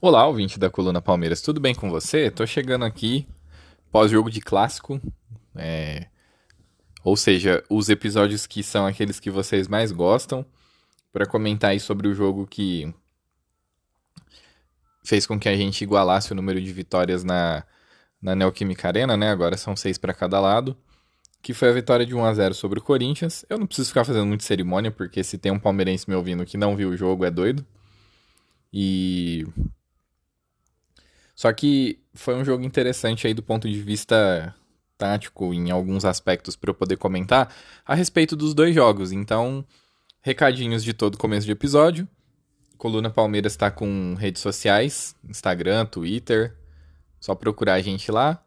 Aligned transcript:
Olá, 0.00 0.24
ouvinte 0.28 0.60
da 0.60 0.70
Coluna 0.70 1.02
Palmeiras, 1.02 1.42
tudo 1.42 1.60
bem 1.60 1.74
com 1.74 1.90
você? 1.90 2.30
Tô 2.30 2.46
chegando 2.46 2.84
aqui 2.84 3.26
pós-jogo 3.90 4.30
de 4.30 4.40
clássico, 4.40 5.00
é, 5.56 6.06
ou 7.02 7.16
seja, 7.16 7.64
os 7.68 7.88
episódios 7.88 8.46
que 8.46 8.62
são 8.62 8.86
aqueles 8.86 9.18
que 9.18 9.28
vocês 9.28 9.66
mais 9.66 9.90
gostam, 9.90 10.46
para 11.12 11.26
comentar 11.26 11.70
aí 11.72 11.80
sobre 11.80 12.06
o 12.06 12.14
jogo 12.14 12.46
que 12.46 12.94
fez 15.04 15.26
com 15.26 15.36
que 15.36 15.48
a 15.48 15.56
gente 15.56 15.82
igualasse 15.82 16.30
o 16.30 16.36
número 16.36 16.60
de 16.62 16.72
vitórias 16.72 17.24
na, 17.24 17.64
na 18.22 18.36
Neoquímica 18.36 18.86
Arena, 18.86 19.16
né? 19.16 19.30
Agora 19.30 19.56
são 19.56 19.74
seis 19.74 19.98
para 19.98 20.14
cada 20.14 20.38
lado, 20.38 20.76
que 21.42 21.52
foi 21.52 21.70
a 21.70 21.72
vitória 21.72 22.06
de 22.06 22.14
1 22.14 22.24
a 22.24 22.34
0 22.34 22.54
sobre 22.54 22.78
o 22.78 22.82
Corinthians. 22.82 23.44
Eu 23.50 23.58
não 23.58 23.66
preciso 23.66 23.88
ficar 23.88 24.04
fazendo 24.04 24.26
muita 24.26 24.44
cerimônia, 24.44 24.92
porque 24.92 25.24
se 25.24 25.38
tem 25.38 25.50
um 25.50 25.58
palmeirense 25.58 26.08
me 26.08 26.14
ouvindo 26.14 26.46
que 26.46 26.56
não 26.56 26.76
viu 26.76 26.90
o 26.90 26.96
jogo 26.96 27.24
é 27.24 27.32
doido. 27.32 27.66
E 28.72 29.44
só 31.38 31.52
que 31.52 32.00
foi 32.14 32.34
um 32.34 32.44
jogo 32.44 32.64
interessante 32.64 33.24
aí 33.24 33.32
do 33.32 33.44
ponto 33.44 33.68
de 33.68 33.80
vista 33.80 34.52
tático 34.96 35.54
em 35.54 35.70
alguns 35.70 36.04
aspectos 36.04 36.56
para 36.56 36.70
eu 36.70 36.74
poder 36.74 36.96
comentar 36.96 37.54
a 37.86 37.94
respeito 37.94 38.34
dos 38.34 38.54
dois 38.54 38.74
jogos. 38.74 39.12
Então, 39.12 39.64
recadinhos 40.20 40.82
de 40.82 40.92
todo 40.92 41.16
começo 41.16 41.46
de 41.46 41.52
episódio. 41.52 42.08
Coluna 42.76 43.08
Palmeiras 43.08 43.52
está 43.52 43.70
com 43.70 44.16
redes 44.18 44.42
sociais, 44.42 45.14
Instagram, 45.28 45.86
Twitter. 45.86 46.56
Só 47.20 47.36
procurar 47.36 47.74
a 47.74 47.82
gente 47.82 48.10
lá, 48.10 48.44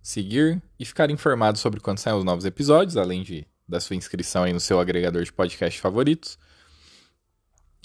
seguir 0.00 0.62
e 0.78 0.86
ficar 0.86 1.10
informado 1.10 1.58
sobre 1.58 1.78
quando 1.78 1.98
saem 1.98 2.16
os 2.16 2.24
novos 2.24 2.46
episódios, 2.46 2.96
além 2.96 3.22
de 3.22 3.46
da 3.68 3.80
sua 3.80 3.96
inscrição 3.96 4.44
aí 4.44 4.52
no 4.54 4.60
seu 4.60 4.80
agregador 4.80 5.22
de 5.24 5.30
podcast 5.30 5.78
favoritos. 5.78 6.38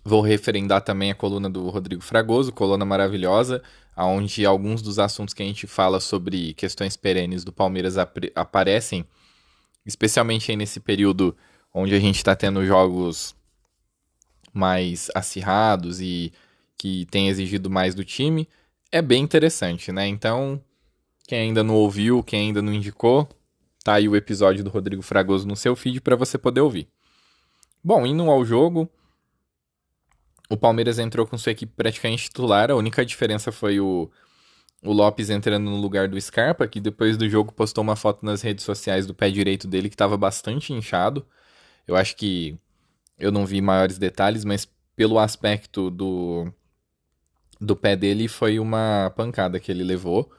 Vou 0.07 0.21
referendar 0.21 0.81
também 0.81 1.09
a 1.09 1.15
coluna 1.15 1.49
do 1.49 1.67
Rodrigo 1.67 2.03
Fragoso, 2.03 2.51
coluna 2.51 2.85
maravilhosa, 2.85 3.63
onde 3.97 4.45
alguns 4.45 4.79
dos 4.83 4.99
assuntos 4.99 5.33
que 5.33 5.41
a 5.41 5.45
gente 5.45 5.65
fala 5.65 5.99
sobre 5.99 6.53
questões 6.53 6.95
perenes 6.95 7.43
do 7.43 7.51
Palmeiras 7.51 7.97
ap 7.97 8.15
aparecem, 8.35 9.03
especialmente 9.83 10.51
aí 10.51 10.57
nesse 10.57 10.79
período 10.79 11.35
onde 11.73 11.95
a 11.95 11.99
gente 11.99 12.17
está 12.17 12.35
tendo 12.35 12.63
jogos 12.63 13.35
mais 14.53 15.09
acirrados 15.15 15.99
e 15.99 16.31
que 16.77 17.07
tem 17.07 17.27
exigido 17.27 17.67
mais 17.67 17.95
do 17.95 18.05
time. 18.05 18.47
É 18.91 19.01
bem 19.01 19.23
interessante, 19.23 19.91
né? 19.91 20.05
Então, 20.05 20.61
quem 21.27 21.39
ainda 21.39 21.63
não 21.63 21.73
ouviu, 21.73 22.21
quem 22.21 22.49
ainda 22.49 22.61
não 22.61 22.71
indicou, 22.71 23.27
tá 23.83 23.95
aí 23.95 24.07
o 24.07 24.15
episódio 24.15 24.63
do 24.63 24.69
Rodrigo 24.69 25.01
Fragoso 25.01 25.47
no 25.47 25.55
seu 25.55 25.75
feed 25.75 25.99
para 25.99 26.15
você 26.15 26.37
poder 26.37 26.61
ouvir. 26.61 26.87
Bom, 27.83 28.05
indo 28.05 28.29
ao 28.29 28.45
jogo, 28.45 28.87
o 30.49 30.57
Palmeiras 30.57 30.99
entrou 30.99 31.25
com 31.25 31.37
sua 31.37 31.51
equipe 31.51 31.73
praticamente 31.75 32.23
titular. 32.23 32.69
A 32.71 32.75
única 32.75 33.05
diferença 33.05 33.51
foi 33.51 33.79
o, 33.79 34.09
o 34.83 34.93
Lopes 34.93 35.29
entrando 35.29 35.69
no 35.69 35.77
lugar 35.77 36.07
do 36.07 36.19
Scarpa, 36.19 36.67
que 36.67 36.79
depois 36.79 37.17
do 37.17 37.27
jogo 37.29 37.51
postou 37.51 37.83
uma 37.83 37.95
foto 37.95 38.25
nas 38.25 38.41
redes 38.41 38.63
sociais 38.63 39.05
do 39.05 39.13
pé 39.13 39.29
direito 39.29 39.67
dele 39.67 39.89
que 39.89 39.95
estava 39.95 40.17
bastante 40.17 40.73
inchado. 40.73 41.25
Eu 41.87 41.95
acho 41.95 42.15
que 42.15 42.57
eu 43.17 43.31
não 43.31 43.45
vi 43.45 43.61
maiores 43.61 43.97
detalhes, 43.97 44.45
mas 44.45 44.67
pelo 44.95 45.19
aspecto 45.19 45.89
do, 45.89 46.51
do 47.59 47.75
pé 47.75 47.95
dele 47.95 48.27
foi 48.27 48.59
uma 48.59 49.11
pancada 49.15 49.59
que 49.59 49.71
ele 49.71 49.83
levou 49.83 50.31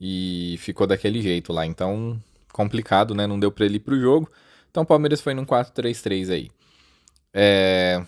e 0.00 0.56
ficou 0.58 0.86
daquele 0.86 1.22
jeito 1.22 1.52
lá. 1.52 1.64
Então, 1.64 2.20
complicado, 2.52 3.14
né? 3.14 3.26
Não 3.26 3.38
deu 3.38 3.52
para 3.52 3.64
ele 3.64 3.76
ir 3.76 3.80
pro 3.80 3.98
jogo. 4.00 4.30
Então, 4.70 4.82
o 4.82 4.86
Palmeiras 4.86 5.20
foi 5.20 5.34
num 5.34 5.44
4-3-3 5.44 6.32
aí. 6.32 6.50
É... 7.32 8.04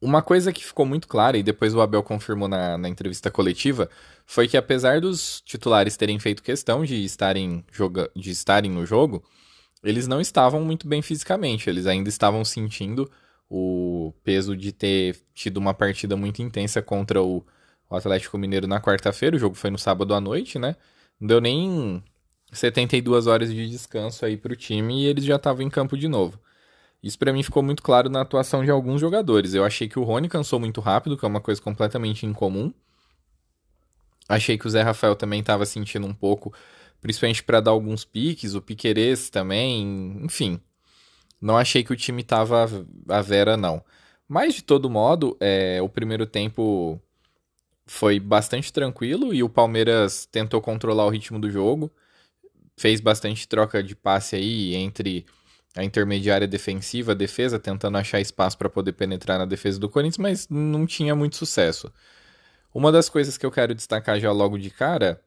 Uma 0.00 0.22
coisa 0.22 0.52
que 0.52 0.64
ficou 0.64 0.86
muito 0.86 1.06
clara, 1.06 1.36
e 1.36 1.42
depois 1.42 1.74
o 1.74 1.80
Abel 1.80 2.02
confirmou 2.02 2.48
na, 2.48 2.78
na 2.78 2.88
entrevista 2.88 3.30
coletiva, 3.30 3.88
foi 4.24 4.48
que 4.48 4.56
apesar 4.56 5.00
dos 5.00 5.42
titulares 5.42 5.96
terem 5.96 6.18
feito 6.18 6.42
questão 6.42 6.84
de 6.84 7.04
estarem, 7.04 7.64
joga 7.70 8.10
de 8.16 8.30
estarem 8.30 8.70
no 8.70 8.86
jogo, 8.86 9.22
eles 9.84 10.06
não 10.06 10.20
estavam 10.20 10.62
muito 10.64 10.88
bem 10.88 11.02
fisicamente, 11.02 11.68
eles 11.68 11.86
ainda 11.86 12.08
estavam 12.08 12.44
sentindo 12.44 13.10
o 13.48 14.14
peso 14.22 14.56
de 14.56 14.72
ter 14.72 15.18
tido 15.34 15.56
uma 15.58 15.74
partida 15.74 16.16
muito 16.16 16.40
intensa 16.40 16.80
contra 16.80 17.22
o, 17.22 17.44
o 17.90 17.96
Atlético 17.96 18.38
Mineiro 18.38 18.66
na 18.66 18.80
quarta-feira, 18.80 19.36
o 19.36 19.38
jogo 19.38 19.54
foi 19.54 19.70
no 19.70 19.78
sábado 19.78 20.14
à 20.14 20.20
noite, 20.20 20.58
né? 20.58 20.76
Não 21.20 21.28
deu 21.28 21.40
nem 21.40 22.02
72 22.52 23.26
horas 23.26 23.52
de 23.52 23.68
descanso 23.68 24.24
aí 24.24 24.36
pro 24.36 24.56
time 24.56 25.02
e 25.02 25.06
eles 25.06 25.24
já 25.24 25.36
estavam 25.36 25.62
em 25.62 25.70
campo 25.70 25.96
de 25.96 26.08
novo. 26.08 26.38
Isso 27.02 27.18
para 27.18 27.32
mim 27.32 27.42
ficou 27.42 27.62
muito 27.62 27.82
claro 27.82 28.10
na 28.10 28.20
atuação 28.20 28.64
de 28.64 28.70
alguns 28.70 29.00
jogadores. 29.00 29.54
Eu 29.54 29.64
achei 29.64 29.88
que 29.88 29.98
o 29.98 30.04
Rony 30.04 30.28
cansou 30.28 30.60
muito 30.60 30.80
rápido, 30.80 31.16
que 31.16 31.24
é 31.24 31.28
uma 31.28 31.40
coisa 31.40 31.60
completamente 31.60 32.26
incomum. 32.26 32.72
Achei 34.28 34.56
que 34.58 34.66
o 34.66 34.70
Zé 34.70 34.82
Rafael 34.82 35.16
também 35.16 35.40
estava 35.40 35.66
sentindo 35.66 36.06
um 36.06 36.14
pouco, 36.14 36.54
principalmente 37.00 37.42
para 37.42 37.60
dar 37.60 37.72
alguns 37.72 38.04
piques, 38.04 38.54
o 38.54 38.62
Piquerez 38.62 39.30
também, 39.30 40.20
enfim. 40.22 40.60
Não 41.40 41.56
achei 41.56 41.82
que 41.82 41.92
o 41.92 41.96
time 41.96 42.22
tava 42.22 42.68
a 43.08 43.22
vera, 43.22 43.56
não. 43.56 43.82
Mas, 44.28 44.54
de 44.54 44.62
todo 44.62 44.90
modo, 44.90 45.36
é, 45.40 45.80
o 45.82 45.88
primeiro 45.88 46.26
tempo 46.26 47.00
foi 47.86 48.20
bastante 48.20 48.72
tranquilo 48.72 49.34
e 49.34 49.42
o 49.42 49.48
Palmeiras 49.48 50.26
tentou 50.26 50.60
controlar 50.60 51.06
o 51.06 51.10
ritmo 51.10 51.40
do 51.40 51.50
jogo. 51.50 51.90
Fez 52.76 53.00
bastante 53.00 53.48
troca 53.48 53.82
de 53.82 53.96
passe 53.96 54.36
aí 54.36 54.76
entre 54.76 55.26
a 55.76 55.84
intermediária 55.84 56.48
defensiva, 56.48 57.12
a 57.12 57.14
defesa, 57.14 57.58
tentando 57.58 57.96
achar 57.96 58.20
espaço 58.20 58.58
para 58.58 58.68
poder 58.68 58.92
penetrar 58.92 59.38
na 59.38 59.44
defesa 59.44 59.78
do 59.78 59.88
Corinthians, 59.88 60.18
mas 60.18 60.48
não 60.48 60.84
tinha 60.86 61.14
muito 61.14 61.36
sucesso. 61.36 61.92
Uma 62.74 62.90
das 62.90 63.08
coisas 63.08 63.36
que 63.36 63.46
eu 63.46 63.50
quero 63.50 63.74
destacar 63.74 64.18
já 64.18 64.32
logo 64.32 64.58
de 64.58 64.70
cara 64.70 65.20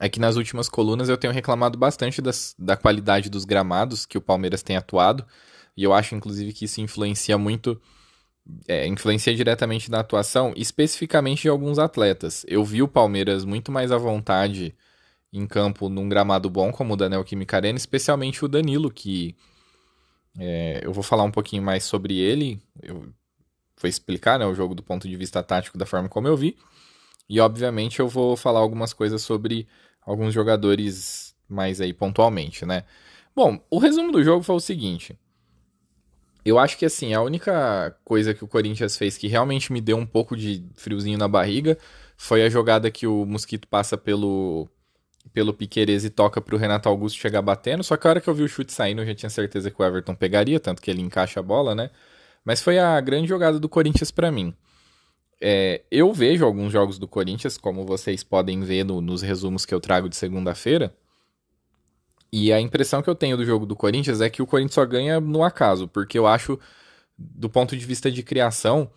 é 0.00 0.08
que 0.08 0.18
nas 0.18 0.36
últimas 0.36 0.68
colunas 0.68 1.08
eu 1.08 1.16
tenho 1.16 1.32
reclamado 1.32 1.78
bastante 1.78 2.20
das, 2.20 2.54
da 2.58 2.76
qualidade 2.76 3.30
dos 3.30 3.44
gramados 3.44 4.04
que 4.04 4.18
o 4.18 4.20
Palmeiras 4.20 4.62
tem 4.62 4.76
atuado, 4.76 5.24
e 5.76 5.84
eu 5.84 5.92
acho 5.92 6.14
inclusive 6.14 6.52
que 6.52 6.64
isso 6.64 6.80
influencia 6.80 7.38
muito, 7.38 7.80
é, 8.66 8.86
influencia 8.86 9.34
diretamente 9.34 9.90
na 9.90 10.00
atuação, 10.00 10.52
especificamente 10.56 11.42
de 11.42 11.48
alguns 11.48 11.78
atletas. 11.78 12.44
Eu 12.48 12.64
vi 12.64 12.82
o 12.82 12.88
Palmeiras 12.88 13.44
muito 13.44 13.70
mais 13.70 13.92
à 13.92 13.96
vontade 13.96 14.74
em 15.38 15.46
campo 15.46 15.88
num 15.88 16.08
gramado 16.08 16.48
bom 16.48 16.70
como 16.70 16.94
o 16.94 16.96
da 16.96 17.08
Neoquímica 17.08 17.56
Arena, 17.56 17.76
especialmente 17.76 18.44
o 18.44 18.48
Danilo, 18.48 18.90
que 18.90 19.34
é, 20.38 20.80
eu 20.82 20.92
vou 20.92 21.02
falar 21.02 21.24
um 21.24 21.30
pouquinho 21.30 21.62
mais 21.62 21.84
sobre 21.84 22.18
ele, 22.18 22.60
eu 22.82 23.12
vou 23.80 23.88
explicar 23.88 24.38
né, 24.38 24.46
o 24.46 24.54
jogo 24.54 24.74
do 24.74 24.82
ponto 24.82 25.08
de 25.08 25.16
vista 25.16 25.42
tático 25.42 25.76
da 25.76 25.86
forma 25.86 26.08
como 26.08 26.28
eu 26.28 26.36
vi, 26.36 26.56
e 27.28 27.40
obviamente 27.40 28.00
eu 28.00 28.08
vou 28.08 28.36
falar 28.36 28.60
algumas 28.60 28.92
coisas 28.92 29.22
sobre 29.22 29.66
alguns 30.02 30.32
jogadores 30.32 31.34
mais 31.48 31.80
aí 31.80 31.92
pontualmente, 31.92 32.64
né? 32.64 32.84
Bom, 33.34 33.58
o 33.70 33.78
resumo 33.78 34.12
do 34.12 34.22
jogo 34.22 34.42
foi 34.42 34.54
o 34.54 34.60
seguinte. 34.60 35.18
Eu 36.44 36.58
acho 36.58 36.76
que 36.76 36.84
assim, 36.84 37.14
a 37.14 37.22
única 37.22 37.96
coisa 38.04 38.34
que 38.34 38.44
o 38.44 38.48
Corinthians 38.48 38.96
fez 38.96 39.16
que 39.16 39.26
realmente 39.26 39.72
me 39.72 39.80
deu 39.80 39.96
um 39.96 40.06
pouco 40.06 40.36
de 40.36 40.64
friozinho 40.74 41.18
na 41.18 41.26
barriga 41.26 41.78
foi 42.16 42.44
a 42.44 42.50
jogada 42.50 42.90
que 42.90 43.06
o 43.06 43.24
Mosquito 43.24 43.66
passa 43.66 43.96
pelo 43.96 44.68
pelo 45.34 45.52
Piquerez 45.52 46.04
e 46.04 46.10
toca 46.10 46.40
pro 46.40 46.56
Renato 46.56 46.88
Augusto 46.88 47.18
chegar 47.18 47.42
batendo. 47.42 47.82
Só 47.82 47.96
que 47.96 48.06
a 48.06 48.10
hora 48.10 48.20
que 48.20 48.28
eu 48.30 48.34
vi 48.34 48.44
o 48.44 48.48
chute 48.48 48.72
saindo, 48.72 49.02
eu 49.02 49.06
já 49.06 49.14
tinha 49.14 49.28
certeza 49.28 49.68
que 49.70 49.82
o 49.82 49.84
Everton 49.84 50.14
pegaria, 50.14 50.60
tanto 50.60 50.80
que 50.80 50.90
ele 50.90 51.02
encaixa 51.02 51.40
a 51.40 51.42
bola, 51.42 51.74
né? 51.74 51.90
Mas 52.44 52.62
foi 52.62 52.78
a 52.78 52.98
grande 53.00 53.28
jogada 53.28 53.58
do 53.58 53.68
Corinthians 53.68 54.12
para 54.12 54.30
mim. 54.30 54.54
É, 55.40 55.82
eu 55.90 56.12
vejo 56.12 56.44
alguns 56.44 56.72
jogos 56.72 56.98
do 56.98 57.08
Corinthians, 57.08 57.58
como 57.58 57.84
vocês 57.84 58.22
podem 58.22 58.62
ver 58.62 58.84
no, 58.84 59.00
nos 59.00 59.22
resumos 59.22 59.66
que 59.66 59.74
eu 59.74 59.80
trago 59.80 60.08
de 60.08 60.16
segunda-feira. 60.16 60.94
E 62.32 62.52
a 62.52 62.60
impressão 62.60 63.02
que 63.02 63.10
eu 63.10 63.14
tenho 63.14 63.36
do 63.36 63.44
jogo 63.44 63.66
do 63.66 63.74
Corinthians 63.74 64.20
é 64.20 64.30
que 64.30 64.40
o 64.40 64.46
Corinthians 64.46 64.74
só 64.74 64.86
ganha 64.86 65.20
no 65.20 65.42
acaso, 65.42 65.88
porque 65.88 66.16
eu 66.16 66.26
acho, 66.26 66.58
do 67.18 67.50
ponto 67.50 67.76
de 67.76 67.84
vista 67.84 68.10
de 68.10 68.22
criação, 68.22 68.90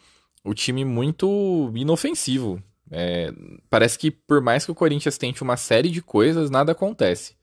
o 0.44 0.54
time 0.54 0.86
muito 0.86 1.72
inofensivo. 1.76 2.62
É, 2.90 3.34
parece 3.70 3.98
que 4.00 4.10
por 4.10 4.42
mais 4.42 4.66
que 4.66 4.72
o 4.72 4.76
Corinthians 4.76 5.18
tente 5.18 5.44
uma 5.44 5.58
série 5.58 5.90
de 5.90 6.02
coisas, 6.02 6.50
nada 6.50 6.72
acontece. 6.72 7.36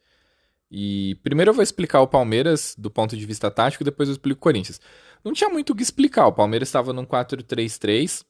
E 0.70 1.16
primeiro 1.22 1.50
eu 1.50 1.54
vou 1.54 1.62
explicar 1.62 2.00
o 2.00 2.08
Palmeiras 2.08 2.74
do 2.76 2.90
ponto 2.90 3.16
de 3.16 3.26
vista 3.26 3.50
tático, 3.50 3.84
depois 3.84 4.08
eu 4.08 4.14
explico 4.14 4.38
o 4.38 4.42
Corinthians. 4.42 4.80
Não 5.24 5.32
tinha 5.32 5.48
muito 5.48 5.72
o 5.72 5.76
que 5.76 5.82
explicar. 5.82 6.26
O 6.26 6.32
Palmeiras 6.32 6.68
estava 6.68 6.92
num 6.92 7.06
4-3-3, 7.06 8.24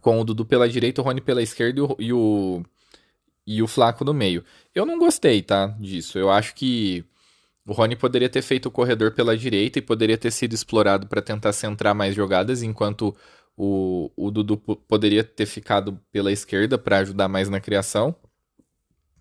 com 0.00 0.20
o 0.20 0.24
Dudu 0.24 0.44
pela 0.44 0.68
direita, 0.68 1.00
o 1.00 1.04
Rony 1.04 1.20
pela 1.20 1.42
esquerda 1.42 1.80
e 1.98 2.12
o, 2.12 2.62
e 3.46 3.62
o 3.62 3.66
Flaco 3.66 4.04
no 4.04 4.14
meio. 4.14 4.44
Eu 4.74 4.86
não 4.86 4.98
gostei, 4.98 5.42
tá, 5.42 5.66
disso. 5.78 6.18
Eu 6.18 6.30
acho 6.30 6.54
que 6.54 7.04
o 7.66 7.72
Rony 7.72 7.96
poderia 7.96 8.28
ter 8.28 8.42
feito 8.42 8.66
o 8.66 8.70
corredor 8.70 9.12
pela 9.12 9.36
direita 9.36 9.78
e 9.78 9.82
poderia 9.82 10.16
ter 10.16 10.30
sido 10.30 10.54
explorado 10.54 11.06
para 11.06 11.20
tentar 11.20 11.52
centrar 11.52 11.94
mais 11.94 12.14
jogadas, 12.14 12.62
enquanto 12.62 13.14
o, 13.62 14.10
o 14.16 14.30
Dudu 14.30 14.56
poderia 14.56 15.22
ter 15.22 15.44
ficado 15.44 16.00
pela 16.10 16.32
esquerda 16.32 16.78
para 16.78 16.96
ajudar 17.00 17.28
mais 17.28 17.50
na 17.50 17.60
criação. 17.60 18.16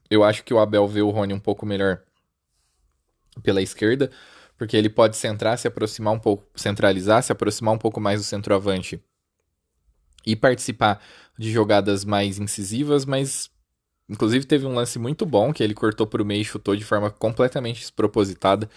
Eu 0.10 0.24
acho 0.24 0.46
que 0.46 0.54
o 0.54 0.60
Abel 0.60 0.88
vê 0.88 1.02
o 1.02 1.10
Rony 1.10 1.34
um 1.34 1.40
pouco 1.40 1.66
melhor 1.66 2.02
pela 3.44 3.62
esquerda, 3.62 4.10
porque 4.58 4.78
ele 4.78 4.90
pode 4.90 5.18
centrar, 5.18 5.58
se 5.58 5.68
aproximar 5.68 6.14
um 6.14 6.20
pouco, 6.20 6.48
centralizar, 6.56 7.22
se 7.22 7.34
aproximar 7.34 7.74
um 7.74 7.78
pouco 7.78 8.00
mais 8.00 8.22
do 8.22 8.24
centroavante 8.26 9.04
e 10.26 10.38
participar 10.38 11.04
de 11.38 11.52
jogadas 11.52 12.06
mais 12.06 12.40
incisivas, 12.40 13.04
mas 13.04 13.52
inclusive 14.08 14.46
teve 14.46 14.66
um 14.66 14.74
lance 14.74 14.98
muito 14.98 15.26
bom 15.26 15.52
que 15.52 15.62
ele 15.62 15.74
cortou 15.74 16.08
para 16.08 16.24
o 16.24 16.26
meio 16.26 16.44
e 16.44 16.46
chutou 16.46 16.78
de 16.78 16.86
forma 16.86 17.12
completamente 17.12 17.82
despropositada. 17.82 18.70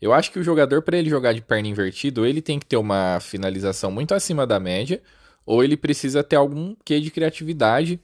Eu 0.00 0.12
acho 0.12 0.32
que 0.32 0.38
o 0.38 0.42
jogador 0.42 0.82
para 0.82 0.96
ele 0.96 1.10
jogar 1.10 1.32
de 1.32 1.42
perna 1.42 1.68
invertida, 1.68 2.26
ele 2.26 2.40
tem 2.40 2.58
que 2.58 2.66
ter 2.66 2.76
uma 2.76 3.18
finalização 3.20 3.90
muito 3.90 4.14
acima 4.14 4.46
da 4.46 4.58
média, 4.58 5.02
ou 5.44 5.62
ele 5.62 5.76
precisa 5.76 6.24
ter 6.24 6.36
algum 6.36 6.74
quê 6.84 7.00
de 7.00 7.10
criatividade 7.10 8.00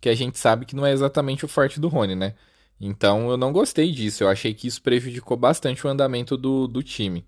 que 0.00 0.08
a 0.08 0.14
gente 0.14 0.38
sabe 0.38 0.66
que 0.66 0.76
não 0.76 0.86
é 0.86 0.92
exatamente 0.92 1.44
o 1.44 1.48
forte 1.48 1.80
do 1.80 1.88
Rony, 1.88 2.14
né? 2.14 2.34
Então 2.80 3.30
eu 3.30 3.36
não 3.36 3.52
gostei 3.52 3.90
disso. 3.90 4.22
Eu 4.22 4.28
achei 4.28 4.54
que 4.54 4.68
isso 4.68 4.82
prejudicou 4.82 5.36
bastante 5.36 5.86
o 5.86 5.90
andamento 5.90 6.36
do, 6.36 6.68
do 6.68 6.82
time 6.82 7.26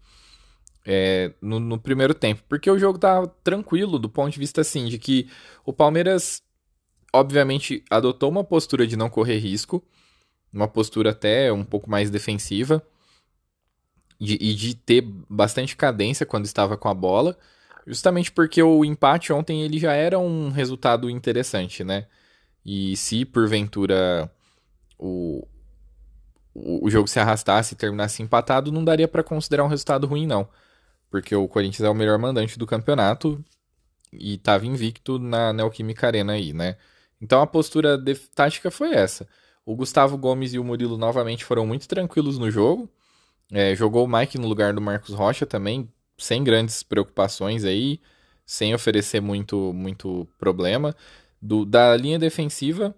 é, 0.86 1.32
no, 1.40 1.58
no, 1.58 1.78
primeiro 1.78 2.14
tempo. 2.14 2.42
Porque 2.48 2.70
o 2.70 2.78
jogo 2.78 2.98
tá 2.98 3.26
tranquilo 3.42 3.98
do 3.98 4.08
ponto 4.08 4.32
de 4.32 4.38
vista 4.38 4.60
assim, 4.60 4.86
de 4.86 4.98
que 4.98 5.28
o 5.64 5.72
Palmeiras, 5.72 6.42
obviamente, 7.12 7.84
adotou 7.90 8.30
uma 8.30 8.44
postura 8.44 8.86
de 8.86 8.96
não 8.96 9.10
correr 9.10 9.38
risco, 9.38 9.84
uma 10.52 10.68
postura 10.68 11.10
até 11.10 11.52
um 11.52 11.64
pouco 11.64 11.90
mais 11.90 12.10
defensiva. 12.10 12.82
De, 14.20 14.36
e 14.38 14.54
de 14.54 14.74
ter 14.74 15.00
bastante 15.30 15.74
cadência 15.74 16.26
quando 16.26 16.44
estava 16.44 16.76
com 16.76 16.88
a 16.88 16.94
bola, 16.94 17.38
justamente 17.86 18.30
porque 18.30 18.62
o 18.62 18.84
empate 18.84 19.32
ontem 19.32 19.62
ele 19.62 19.78
já 19.78 19.94
era 19.94 20.18
um 20.18 20.50
resultado 20.50 21.08
interessante, 21.08 21.82
né? 21.82 22.06
E 22.64 22.94
se 22.96 23.24
porventura 23.24 24.30
o, 24.98 25.46
o, 26.54 26.90
jogo 26.90 27.08
se 27.08 27.18
arrastasse 27.18 27.74
e 27.74 27.76
terminasse 27.76 28.22
empatado, 28.22 28.70
não 28.70 28.84
daria 28.84 29.08
para 29.08 29.22
considerar 29.22 29.64
um 29.64 29.68
resultado 29.68 30.06
ruim, 30.06 30.26
não. 30.26 30.48
Porque 31.10 31.34
o 31.34 31.48
Corinthians 31.48 31.86
é 31.86 31.90
o 31.90 31.94
melhor 31.94 32.18
mandante 32.18 32.58
do 32.58 32.66
campeonato 32.66 33.42
e 34.12 34.34
estava 34.34 34.66
invicto 34.66 35.18
na 35.18 35.52
Neoquímica 35.52 36.06
Arena 36.06 36.34
aí, 36.34 36.52
né? 36.52 36.76
Então 37.20 37.40
a 37.40 37.46
postura 37.46 37.98
tática 38.34 38.70
foi 38.70 38.92
essa. 38.92 39.26
O 39.64 39.74
Gustavo 39.74 40.16
Gomes 40.18 40.54
e 40.54 40.58
o 40.58 40.64
Murilo 40.64 40.96
novamente 40.96 41.44
foram 41.44 41.66
muito 41.66 41.86
tranquilos 41.88 42.38
no 42.38 42.50
jogo. 42.50 42.90
É, 43.52 43.74
jogou 43.74 44.04
o 44.04 44.08
Mike 44.08 44.38
no 44.38 44.46
lugar 44.46 44.72
do 44.72 44.80
Marcos 44.80 45.14
Rocha 45.14 45.44
também, 45.44 45.88
sem 46.16 46.44
grandes 46.44 46.82
preocupações 46.82 47.64
aí, 47.64 48.00
sem 48.46 48.74
oferecer 48.74 49.20
muito, 49.20 49.72
muito 49.72 50.28
problema. 50.38 50.94
Do, 51.42 51.64
da 51.64 51.96
linha 51.96 52.18
defensiva, 52.18 52.94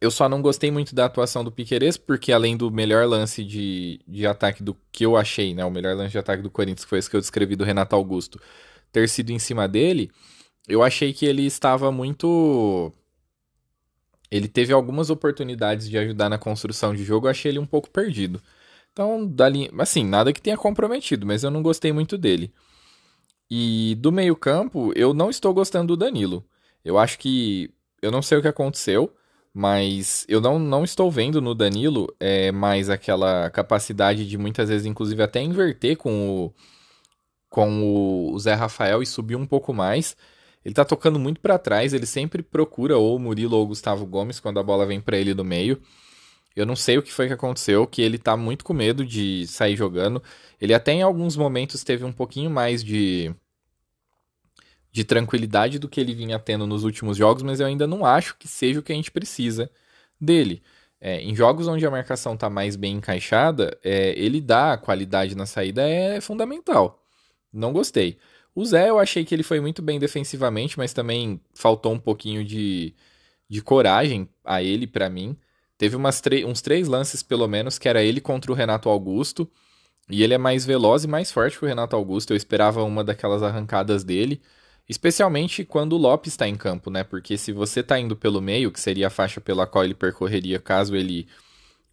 eu 0.00 0.10
só 0.10 0.28
não 0.28 0.40
gostei 0.40 0.70
muito 0.70 0.94
da 0.94 1.04
atuação 1.04 1.44
do 1.44 1.52
Piqueires, 1.52 1.96
porque 1.96 2.32
além 2.32 2.56
do 2.56 2.70
melhor 2.70 3.06
lance 3.06 3.44
de, 3.44 4.00
de 4.08 4.26
ataque 4.26 4.62
do 4.62 4.74
que 4.90 5.04
eu 5.04 5.16
achei, 5.16 5.54
né? 5.54 5.64
O 5.64 5.70
melhor 5.70 5.94
lance 5.94 6.12
de 6.12 6.18
ataque 6.18 6.42
do 6.42 6.50
Corinthians, 6.50 6.84
que 6.84 6.88
foi 6.88 6.98
esse 6.98 7.10
que 7.10 7.16
eu 7.16 7.20
descrevi 7.20 7.54
do 7.54 7.64
Renato 7.64 7.94
Augusto, 7.94 8.40
ter 8.90 9.08
sido 9.08 9.30
em 9.30 9.38
cima 9.38 9.68
dele, 9.68 10.10
eu 10.66 10.82
achei 10.82 11.12
que 11.12 11.26
ele 11.26 11.44
estava 11.44 11.92
muito. 11.92 12.92
Ele 14.30 14.48
teve 14.48 14.72
algumas 14.72 15.10
oportunidades 15.10 15.88
de 15.88 15.98
ajudar 15.98 16.28
na 16.28 16.38
construção 16.38 16.94
de 16.94 17.04
jogo, 17.04 17.26
eu 17.26 17.30
achei 17.30 17.50
ele 17.50 17.58
um 17.58 17.66
pouco 17.66 17.90
perdido. 17.90 18.40
Então, 18.92 19.26
dali, 19.26 19.70
assim, 19.78 20.04
nada 20.04 20.32
que 20.32 20.42
tenha 20.42 20.56
comprometido, 20.56 21.26
mas 21.26 21.44
eu 21.44 21.50
não 21.50 21.62
gostei 21.62 21.92
muito 21.92 22.18
dele. 22.18 22.52
E 23.50 23.96
do 23.96 24.12
meio-campo, 24.12 24.92
eu 24.94 25.12
não 25.12 25.30
estou 25.30 25.52
gostando 25.52 25.88
do 25.88 25.96
Danilo. 25.96 26.44
Eu 26.84 26.98
acho 26.98 27.18
que. 27.18 27.70
Eu 28.02 28.10
não 28.10 28.22
sei 28.22 28.38
o 28.38 28.42
que 28.42 28.48
aconteceu, 28.48 29.12
mas 29.52 30.24
eu 30.28 30.40
não, 30.40 30.58
não 30.58 30.84
estou 30.84 31.10
vendo 31.10 31.40
no 31.40 31.54
Danilo 31.54 32.14
é, 32.18 32.52
mais 32.52 32.88
aquela 32.88 33.50
capacidade 33.50 34.26
de 34.26 34.38
muitas 34.38 34.68
vezes, 34.68 34.86
inclusive, 34.86 35.22
até 35.22 35.42
inverter 35.42 35.96
com 35.96 36.46
o, 36.46 36.54
com 37.48 38.32
o 38.32 38.38
Zé 38.38 38.54
Rafael 38.54 39.02
e 39.02 39.06
subir 39.06 39.36
um 39.36 39.46
pouco 39.46 39.74
mais. 39.74 40.16
Ele 40.64 40.74
tá 40.74 40.84
tocando 40.84 41.18
muito 41.18 41.40
para 41.40 41.58
trás, 41.58 41.92
ele 41.92 42.06
sempre 42.06 42.42
procura 42.42 42.96
ou 42.96 43.16
o 43.16 43.18
Murilo 43.18 43.56
ou 43.56 43.64
o 43.64 43.66
Gustavo 43.68 44.06
Gomes 44.06 44.40
quando 44.40 44.60
a 44.60 44.62
bola 44.62 44.86
vem 44.86 45.00
para 45.00 45.18
ele 45.18 45.34
no 45.34 45.44
meio. 45.44 45.80
Eu 46.56 46.66
não 46.66 46.76
sei 46.76 46.98
o 46.98 47.02
que 47.02 47.12
foi 47.12 47.28
que 47.28 47.32
aconteceu, 47.32 47.86
que 47.86 48.02
ele 48.02 48.18
tá 48.18 48.36
muito 48.36 48.64
com 48.64 48.72
medo 48.72 49.04
de 49.04 49.46
sair 49.46 49.76
jogando. 49.76 50.22
Ele 50.60 50.74
até 50.74 50.92
em 50.92 51.02
alguns 51.02 51.36
momentos 51.36 51.84
teve 51.84 52.04
um 52.04 52.12
pouquinho 52.12 52.50
mais 52.50 52.82
de 52.84 53.34
de 54.92 55.04
tranquilidade 55.04 55.78
do 55.78 55.88
que 55.88 56.00
ele 56.00 56.14
vinha 56.14 56.38
tendo 56.38 56.66
nos 56.66 56.84
últimos 56.84 57.16
jogos, 57.16 57.42
mas 57.42 57.60
eu 57.60 57.66
ainda 57.66 57.86
não 57.86 58.04
acho 58.04 58.36
que 58.36 58.48
seja 58.48 58.80
o 58.80 58.82
que 58.82 58.92
a 58.92 58.94
gente 58.96 59.10
precisa 59.10 59.70
dele. 60.20 60.62
É, 61.00 61.20
em 61.20 61.34
jogos 61.34 61.66
onde 61.68 61.86
a 61.86 61.90
marcação 61.90 62.34
está 62.34 62.50
mais 62.50 62.76
bem 62.76 62.96
encaixada, 62.96 63.78
é, 63.82 64.10
ele 64.18 64.40
dá 64.40 64.76
qualidade 64.76 65.34
na 65.34 65.46
saída 65.46 65.88
é 65.88 66.20
fundamental. 66.20 67.02
Não 67.52 67.72
gostei. 67.72 68.18
O 68.54 68.64
Zé, 68.64 68.90
eu 68.90 68.98
achei 68.98 69.24
que 69.24 69.34
ele 69.34 69.42
foi 69.42 69.60
muito 69.60 69.80
bem 69.82 69.98
defensivamente, 69.98 70.76
mas 70.78 70.92
também 70.92 71.40
faltou 71.54 71.92
um 71.92 71.98
pouquinho 71.98 72.44
de, 72.44 72.94
de 73.48 73.62
coragem 73.62 74.28
a 74.44 74.62
ele, 74.62 74.86
para 74.86 75.08
mim. 75.08 75.36
Teve 75.80 75.96
uns 75.96 76.60
três 76.60 76.86
lances, 76.86 77.22
pelo 77.22 77.48
menos, 77.48 77.78
que 77.78 77.88
era 77.88 78.02
ele 78.02 78.20
contra 78.20 78.52
o 78.52 78.54
Renato 78.54 78.90
Augusto. 78.90 79.50
E 80.10 80.22
ele 80.22 80.34
é 80.34 80.36
mais 80.36 80.66
veloz 80.66 81.04
e 81.04 81.08
mais 81.08 81.32
forte 81.32 81.58
que 81.58 81.64
o 81.64 81.68
Renato 81.68 81.96
Augusto. 81.96 82.34
Eu 82.34 82.36
esperava 82.36 82.84
uma 82.84 83.02
daquelas 83.02 83.42
arrancadas 83.42 84.04
dele. 84.04 84.42
Especialmente 84.86 85.64
quando 85.64 85.94
o 85.94 85.96
Lopes 85.96 86.34
está 86.34 86.46
em 86.46 86.54
campo, 86.54 86.90
né? 86.90 87.02
Porque 87.02 87.38
se 87.38 87.50
você 87.50 87.80
está 87.80 87.98
indo 87.98 88.14
pelo 88.14 88.42
meio, 88.42 88.70
que 88.70 88.78
seria 88.78 89.06
a 89.06 89.10
faixa 89.10 89.40
pela 89.40 89.66
qual 89.66 89.82
ele 89.82 89.94
percorreria 89.94 90.58
caso 90.58 90.94
ele 90.94 91.26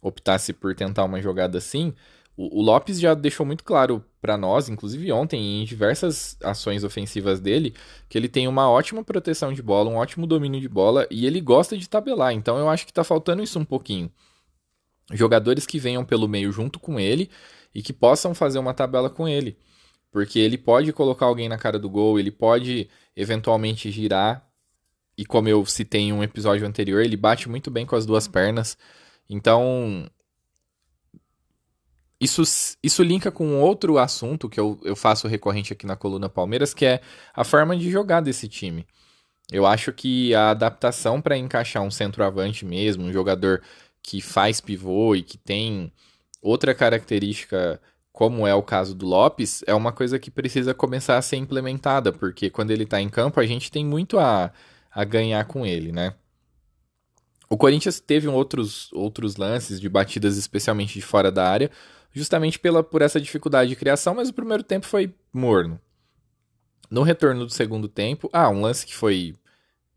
optasse 0.02 0.52
por 0.52 0.74
tentar 0.74 1.04
uma 1.04 1.22
jogada 1.22 1.56
assim, 1.56 1.94
o, 2.38 2.60
o 2.60 2.62
Lopes 2.62 3.00
já 3.00 3.14
deixou 3.14 3.44
muito 3.44 3.64
claro 3.64 4.04
para 4.20 4.36
nós, 4.36 4.68
inclusive 4.68 5.10
ontem, 5.10 5.60
em 5.60 5.64
diversas 5.64 6.38
ações 6.40 6.84
ofensivas 6.84 7.40
dele, 7.40 7.74
que 8.08 8.16
ele 8.16 8.28
tem 8.28 8.46
uma 8.46 8.70
ótima 8.70 9.02
proteção 9.02 9.52
de 9.52 9.60
bola, 9.60 9.90
um 9.90 9.96
ótimo 9.96 10.24
domínio 10.24 10.60
de 10.60 10.68
bola 10.68 11.04
e 11.10 11.26
ele 11.26 11.40
gosta 11.40 11.76
de 11.76 11.88
tabelar. 11.88 12.32
Então 12.32 12.56
eu 12.56 12.68
acho 12.68 12.84
que 12.86 12.92
está 12.92 13.02
faltando 13.02 13.42
isso 13.42 13.58
um 13.58 13.64
pouquinho. 13.64 14.08
Jogadores 15.12 15.66
que 15.66 15.80
venham 15.80 16.04
pelo 16.04 16.28
meio 16.28 16.52
junto 16.52 16.78
com 16.78 17.00
ele 17.00 17.28
e 17.74 17.82
que 17.82 17.92
possam 17.92 18.32
fazer 18.34 18.60
uma 18.60 18.72
tabela 18.72 19.10
com 19.10 19.26
ele. 19.26 19.58
Porque 20.12 20.38
ele 20.38 20.56
pode 20.56 20.92
colocar 20.92 21.26
alguém 21.26 21.48
na 21.48 21.58
cara 21.58 21.78
do 21.78 21.90
gol, 21.90 22.20
ele 22.20 22.30
pode 22.30 22.88
eventualmente 23.16 23.90
girar. 23.90 24.46
E 25.16 25.26
como 25.26 25.48
eu 25.48 25.66
citei 25.66 26.02
em 26.02 26.12
um 26.12 26.22
episódio 26.22 26.66
anterior, 26.66 27.04
ele 27.04 27.16
bate 27.16 27.48
muito 27.48 27.68
bem 27.68 27.84
com 27.84 27.96
as 27.96 28.06
duas 28.06 28.28
pernas. 28.28 28.78
Então. 29.28 30.08
Isso, 32.20 32.42
isso 32.82 33.02
linka 33.02 33.30
com 33.30 33.60
outro 33.60 33.96
assunto 33.96 34.48
que 34.48 34.58
eu, 34.58 34.80
eu 34.82 34.96
faço 34.96 35.28
recorrente 35.28 35.72
aqui 35.72 35.86
na 35.86 35.96
coluna 35.96 36.28
Palmeiras, 36.28 36.74
que 36.74 36.84
é 36.84 37.00
a 37.32 37.44
forma 37.44 37.76
de 37.76 37.90
jogar 37.90 38.20
desse 38.20 38.48
time. 38.48 38.84
Eu 39.50 39.64
acho 39.64 39.92
que 39.92 40.34
a 40.34 40.50
adaptação 40.50 41.20
para 41.22 41.36
encaixar 41.36 41.82
um 41.82 41.90
centroavante 41.90 42.64
mesmo, 42.64 43.04
um 43.04 43.12
jogador 43.12 43.62
que 44.02 44.20
faz 44.20 44.60
pivô 44.60 45.14
e 45.14 45.22
que 45.22 45.38
tem 45.38 45.92
outra 46.42 46.74
característica 46.74 47.80
como 48.18 48.44
é 48.48 48.52
o 48.52 48.64
caso 48.64 48.96
do 48.96 49.06
Lopes, 49.06 49.62
é 49.64 49.72
uma 49.72 49.92
coisa 49.92 50.18
que 50.18 50.28
precisa 50.28 50.74
começar 50.74 51.16
a 51.18 51.22
ser 51.22 51.36
implementada, 51.36 52.12
porque 52.12 52.50
quando 52.50 52.72
ele 52.72 52.82
está 52.82 53.00
em 53.00 53.08
campo, 53.08 53.38
a 53.38 53.46
gente 53.46 53.70
tem 53.70 53.84
muito 53.86 54.18
a, 54.18 54.52
a 54.90 55.04
ganhar 55.04 55.44
com 55.44 55.64
ele, 55.64 55.92
né? 55.92 56.14
O 57.48 57.56
Corinthians 57.56 58.00
teve 58.00 58.26
outros, 58.26 58.92
outros 58.92 59.36
lances 59.36 59.80
de 59.80 59.88
batidas, 59.88 60.36
especialmente 60.36 60.94
de 60.94 61.00
fora 61.00 61.30
da 61.30 61.48
área, 61.48 61.70
justamente 62.18 62.58
pela, 62.58 62.82
por 62.82 63.02
essa 63.02 63.20
dificuldade 63.20 63.70
de 63.70 63.76
criação, 63.76 64.14
mas 64.14 64.28
o 64.28 64.34
primeiro 64.34 64.62
tempo 64.62 64.86
foi 64.86 65.14
morno. 65.32 65.80
No 66.90 67.02
retorno 67.02 67.44
do 67.44 67.52
segundo 67.52 67.88
tempo, 67.88 68.28
ah, 68.32 68.50
um 68.50 68.62
lance 68.62 68.84
que 68.86 68.94
foi 68.94 69.34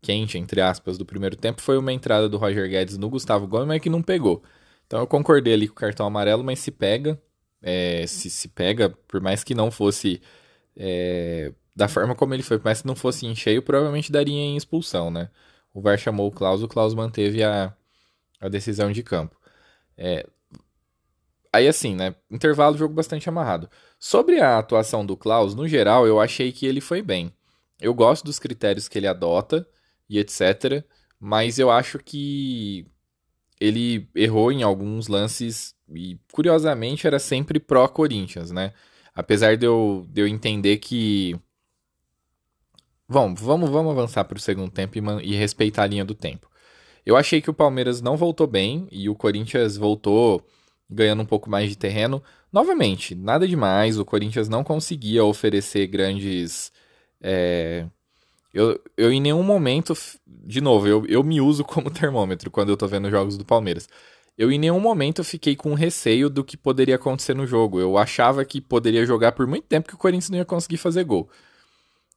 quente, 0.00 0.38
entre 0.38 0.60
aspas, 0.60 0.98
do 0.98 1.06
primeiro 1.06 1.36
tempo 1.36 1.60
foi 1.62 1.78
uma 1.78 1.92
entrada 1.92 2.28
do 2.28 2.36
Roger 2.36 2.68
Guedes 2.68 2.98
no 2.98 3.08
Gustavo 3.08 3.46
Gomes, 3.46 3.68
mas 3.68 3.80
que 3.80 3.90
não 3.90 4.02
pegou. 4.02 4.42
Então 4.86 5.00
eu 5.00 5.06
concordei 5.06 5.54
ali 5.54 5.68
com 5.68 5.74
o 5.74 5.76
cartão 5.76 6.06
amarelo, 6.06 6.44
mas 6.44 6.58
se 6.58 6.70
pega, 6.70 7.20
é, 7.62 8.06
se, 8.06 8.28
se 8.30 8.48
pega, 8.48 8.90
por 9.08 9.20
mais 9.20 9.42
que 9.44 9.54
não 9.54 9.70
fosse 9.70 10.20
é, 10.76 11.52
da 11.74 11.88
forma 11.88 12.14
como 12.14 12.34
ele 12.34 12.42
foi, 12.42 12.60
mas 12.62 12.78
se 12.78 12.86
não 12.86 12.94
fosse 12.94 13.26
em 13.26 13.34
cheio, 13.34 13.62
provavelmente 13.62 14.12
daria 14.12 14.34
em 14.34 14.56
expulsão, 14.56 15.10
né? 15.10 15.30
O 15.72 15.80
VAR 15.80 15.98
chamou 15.98 16.28
o 16.28 16.30
Klaus, 16.30 16.62
o 16.62 16.68
Klaus 16.68 16.94
manteve 16.94 17.42
a, 17.42 17.74
a 18.40 18.48
decisão 18.48 18.92
de 18.92 19.02
campo. 19.02 19.36
É, 19.96 20.26
aí 21.52 21.68
assim, 21.68 21.94
né? 21.94 22.14
Intervalo, 22.30 22.76
jogo 22.76 22.94
bastante 22.94 23.28
amarrado. 23.28 23.68
Sobre 23.98 24.40
a 24.40 24.58
atuação 24.58 25.04
do 25.04 25.16
Klaus, 25.16 25.54
no 25.54 25.68
geral, 25.68 26.06
eu 26.06 26.20
achei 26.20 26.52
que 26.52 26.66
ele 26.66 26.80
foi 26.80 27.02
bem. 27.02 27.32
Eu 27.80 27.94
gosto 27.94 28.24
dos 28.24 28.38
critérios 28.38 28.88
que 28.88 28.98
ele 28.98 29.06
adota 29.06 29.66
e 30.08 30.18
etc. 30.18 30.84
Mas 31.20 31.58
eu 31.58 31.70
acho 31.70 31.98
que 31.98 32.86
ele 33.60 34.08
errou 34.14 34.50
em 34.52 34.62
alguns 34.62 35.08
lances 35.08 35.74
e, 35.94 36.18
curiosamente, 36.32 37.06
era 37.06 37.18
sempre 37.18 37.60
pró-Corinthians, 37.60 38.50
né? 38.50 38.72
Apesar 39.14 39.56
de 39.56 39.66
eu, 39.66 40.06
de 40.08 40.22
eu 40.22 40.26
entender 40.28 40.78
que 40.78 41.38
Vamos, 43.12 43.42
vamos, 43.42 43.68
vamos 43.68 43.92
avançar 43.92 44.24
para 44.24 44.38
o 44.38 44.40
segundo 44.40 44.70
tempo 44.70 44.96
e, 44.96 45.32
e 45.32 45.34
respeitar 45.34 45.82
a 45.82 45.86
linha 45.86 46.04
do 46.04 46.14
tempo. 46.14 46.48
Eu 47.04 47.14
achei 47.14 47.42
que 47.42 47.50
o 47.50 47.54
Palmeiras 47.54 48.00
não 48.00 48.16
voltou 48.16 48.46
bem 48.46 48.88
e 48.90 49.06
o 49.06 49.14
Corinthians 49.14 49.76
voltou 49.76 50.42
ganhando 50.92 51.22
um 51.22 51.26
pouco 51.26 51.50
mais 51.50 51.68
de 51.70 51.76
terreno. 51.76 52.22
Novamente, 52.52 53.14
nada 53.14 53.46
demais, 53.48 53.98
o 53.98 54.04
Corinthians 54.04 54.48
não 54.48 54.62
conseguia 54.62 55.24
oferecer 55.24 55.86
grandes. 55.86 56.72
É... 57.20 57.86
Eu, 58.54 58.78
eu 58.96 59.10
em 59.10 59.20
nenhum 59.20 59.42
momento, 59.42 59.94
de 60.26 60.60
novo, 60.60 60.86
eu, 60.86 61.06
eu 61.06 61.22
me 61.24 61.40
uso 61.40 61.64
como 61.64 61.88
termômetro 61.92 62.50
quando 62.50 62.68
eu 62.68 62.76
tô 62.76 62.86
vendo 62.86 63.10
jogos 63.10 63.38
do 63.38 63.44
Palmeiras. 63.44 63.88
Eu 64.36 64.50
em 64.50 64.58
nenhum 64.58 64.80
momento 64.80 65.22
fiquei 65.24 65.54
com 65.56 65.74
receio 65.74 66.28
do 66.30 66.44
que 66.44 66.56
poderia 66.56 66.96
acontecer 66.96 67.34
no 67.34 67.46
jogo. 67.46 67.80
Eu 67.80 67.98
achava 67.98 68.44
que 68.44 68.60
poderia 68.60 69.04
jogar 69.06 69.32
por 69.32 69.46
muito 69.46 69.66
tempo 69.66 69.88
que 69.88 69.94
o 69.94 69.98
Corinthians 69.98 70.30
não 70.30 70.38
ia 70.38 70.44
conseguir 70.44 70.78
fazer 70.78 71.04
gol. 71.04 71.30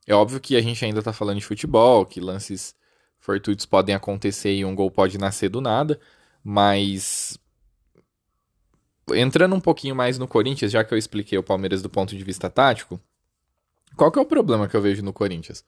É 0.08 0.14
óbvio 0.14 0.40
que 0.40 0.56
a 0.56 0.62
gente 0.62 0.84
ainda 0.86 1.02
tá 1.02 1.12
falando 1.12 1.40
de 1.40 1.46
futebol, 1.46 2.06
que 2.06 2.20
lances 2.20 2.76
fortuitos 3.20 3.66
podem 3.66 3.96
acontecer 3.96 4.54
e 4.54 4.64
um 4.64 4.76
gol 4.76 4.92
pode 4.92 5.18
nascer 5.18 5.50
do 5.50 5.60
nada, 5.60 6.00
mas 6.44 7.38
entrando 9.14 9.56
um 9.56 9.60
pouquinho 9.60 9.96
mais 9.96 10.18
no 10.18 10.28
Corinthians, 10.28 10.72
já 10.72 10.84
que 10.84 10.94
eu 10.94 10.98
expliquei 10.98 11.38
o 11.38 11.44
Palmeiras 11.44 11.82
do 11.82 11.90
ponto 11.90 12.16
de 12.16 12.24
vista 12.24 12.50
tático, 12.50 13.00
qual 13.96 14.12
que 14.12 14.20
é 14.20 14.22
o 14.22 14.26
problema 14.26 14.68
que 14.68 14.76
eu 14.76 14.82
vejo 14.82 15.04
no 15.04 15.14
Corinthians? 15.14 15.64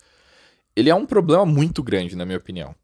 Ele 0.76 0.90
é 0.90 0.96
um 0.96 1.06
problema 1.06 1.46
muito 1.46 1.82
grande, 1.82 2.16
na 2.16 2.26
minha 2.26 2.38
opinião. 2.38 2.76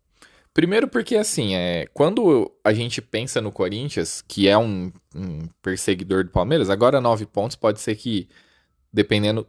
Primeiro 0.54 0.88
porque, 0.88 1.16
assim, 1.16 1.56
é, 1.56 1.88
quando 1.94 2.52
a 2.64 2.72
gente 2.74 3.02
pensa 3.02 3.42
no 3.42 3.52
Corinthians, 3.52 4.24
que 4.28 4.48
é 4.48 4.58
um, 4.58 4.92
um 5.16 5.48
perseguidor 5.62 6.24
do 6.24 6.30
Palmeiras, 6.30 6.70
agora 6.70 7.02
nove 7.02 7.26
pontos 7.26 7.56
pode 7.56 7.82
ser 7.82 7.96
que, 7.96 8.30
dependendo 8.92 9.48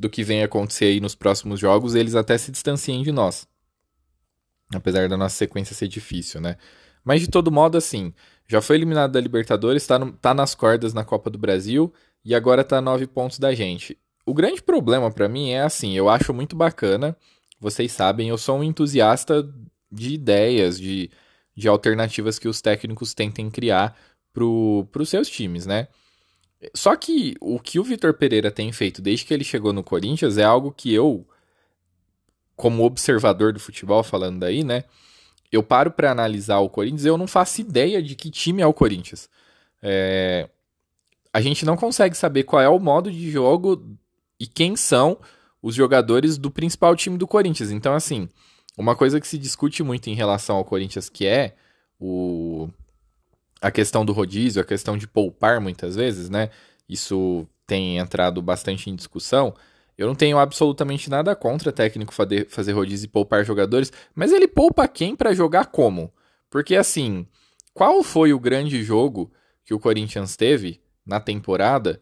do 0.00 0.08
que 0.08 0.24
vem 0.24 0.42
acontecer 0.42 0.86
aí 0.86 1.00
nos 1.00 1.14
próximos 1.14 1.60
jogos, 1.60 1.94
eles 1.94 2.14
até 2.14 2.38
se 2.38 2.50
distanciem 2.50 3.02
de 3.02 3.12
nós. 3.12 3.46
Apesar 4.74 5.08
da 5.08 5.16
nossa 5.16 5.36
sequência 5.36 5.74
ser 5.74 5.88
difícil, 5.88 6.40
né? 6.40 6.56
Mas 7.04 7.20
de 7.20 7.28
todo 7.28 7.52
modo, 7.52 7.76
assim, 7.76 8.12
já 8.46 8.60
foi 8.60 8.76
eliminado 8.76 9.12
da 9.12 9.20
Libertadores, 9.20 9.86
tá, 9.86 9.98
no, 9.98 10.12
tá 10.12 10.34
nas 10.34 10.54
cordas 10.54 10.92
na 10.92 11.04
Copa 11.04 11.30
do 11.30 11.38
Brasil 11.38 11.92
e 12.24 12.34
agora 12.34 12.64
tá 12.64 12.78
a 12.78 12.82
nove 12.82 13.06
pontos 13.06 13.38
da 13.38 13.54
gente. 13.54 13.98
O 14.26 14.34
grande 14.34 14.62
problema 14.62 15.10
para 15.10 15.28
mim 15.28 15.50
é 15.50 15.62
assim, 15.62 15.96
eu 15.96 16.08
acho 16.08 16.32
muito 16.32 16.56
bacana, 16.56 17.16
vocês 17.60 17.92
sabem, 17.92 18.28
eu 18.28 18.38
sou 18.38 18.58
um 18.58 18.64
entusiasta 18.64 19.48
de 19.90 20.14
ideias, 20.14 20.78
de, 20.78 21.10
de 21.56 21.68
alternativas 21.68 22.38
que 22.38 22.48
os 22.48 22.60
técnicos 22.60 23.14
tentem 23.14 23.50
criar 23.50 23.96
para 24.32 24.44
os 25.02 25.08
seus 25.08 25.28
times, 25.28 25.64
né? 25.66 25.88
Só 26.74 26.96
que 26.96 27.34
o 27.40 27.60
que 27.60 27.78
o 27.78 27.84
Vitor 27.84 28.14
Pereira 28.14 28.50
tem 28.50 28.72
feito 28.72 29.02
desde 29.02 29.26
que 29.26 29.34
ele 29.34 29.44
chegou 29.44 29.72
no 29.72 29.84
Corinthians 29.84 30.38
é 30.38 30.44
algo 30.44 30.72
que 30.72 30.92
eu, 30.92 31.26
como 32.56 32.84
observador 32.84 33.52
do 33.52 33.60
futebol, 33.60 34.02
falando 34.02 34.40
daí, 34.40 34.64
né? 34.64 34.84
Eu 35.54 35.62
paro 35.62 35.90
para 35.90 36.10
analisar 36.10 36.58
o 36.58 36.68
Corinthians 36.68 37.04
eu 37.04 37.16
não 37.16 37.26
faço 37.26 37.60
ideia 37.60 38.02
de 38.02 38.14
que 38.14 38.30
time 38.30 38.60
é 38.60 38.66
o 38.66 38.74
Corinthians. 38.74 39.28
É... 39.82 40.48
A 41.32 41.40
gente 41.40 41.64
não 41.64 41.76
consegue 41.76 42.16
saber 42.16 42.44
qual 42.44 42.60
é 42.60 42.68
o 42.68 42.78
modo 42.78 43.10
de 43.10 43.30
jogo 43.30 43.96
e 44.38 44.46
quem 44.46 44.76
são 44.76 45.16
os 45.62 45.74
jogadores 45.74 46.36
do 46.36 46.50
principal 46.50 46.94
time 46.96 47.16
do 47.16 47.26
Corinthians. 47.26 47.70
Então, 47.70 47.94
assim, 47.94 48.28
uma 48.76 48.96
coisa 48.96 49.20
que 49.20 49.26
se 49.26 49.38
discute 49.38 49.82
muito 49.82 50.08
em 50.08 50.14
relação 50.14 50.56
ao 50.56 50.64
Corinthians, 50.64 51.08
que 51.08 51.26
é 51.26 51.54
o 52.00 52.68
a 53.60 53.70
questão 53.70 54.04
do 54.04 54.12
rodízio, 54.12 54.60
a 54.60 54.64
questão 54.64 54.98
de 54.98 55.06
poupar 55.06 55.60
muitas 55.60 55.96
vezes, 55.96 56.28
né? 56.28 56.50
Isso 56.88 57.46
tem 57.66 57.96
entrado 57.98 58.42
bastante 58.42 58.90
em 58.90 58.94
discussão. 58.94 59.54
Eu 59.96 60.06
não 60.06 60.14
tenho 60.14 60.38
absolutamente 60.38 61.08
nada 61.08 61.36
contra 61.36 61.72
técnico 61.72 62.12
fazer, 62.12 62.48
rodízio 62.72 63.06
e 63.06 63.08
poupar 63.08 63.44
jogadores, 63.44 63.92
mas 64.14 64.32
ele 64.32 64.48
poupa 64.48 64.88
quem 64.88 65.14
para 65.14 65.34
jogar 65.34 65.66
como? 65.66 66.12
Porque 66.50 66.74
assim, 66.74 67.26
qual 67.72 68.02
foi 68.02 68.32
o 68.32 68.40
grande 68.40 68.82
jogo 68.82 69.32
que 69.64 69.72
o 69.72 69.78
Corinthians 69.78 70.36
teve 70.36 70.80
na 71.06 71.20
temporada 71.20 72.00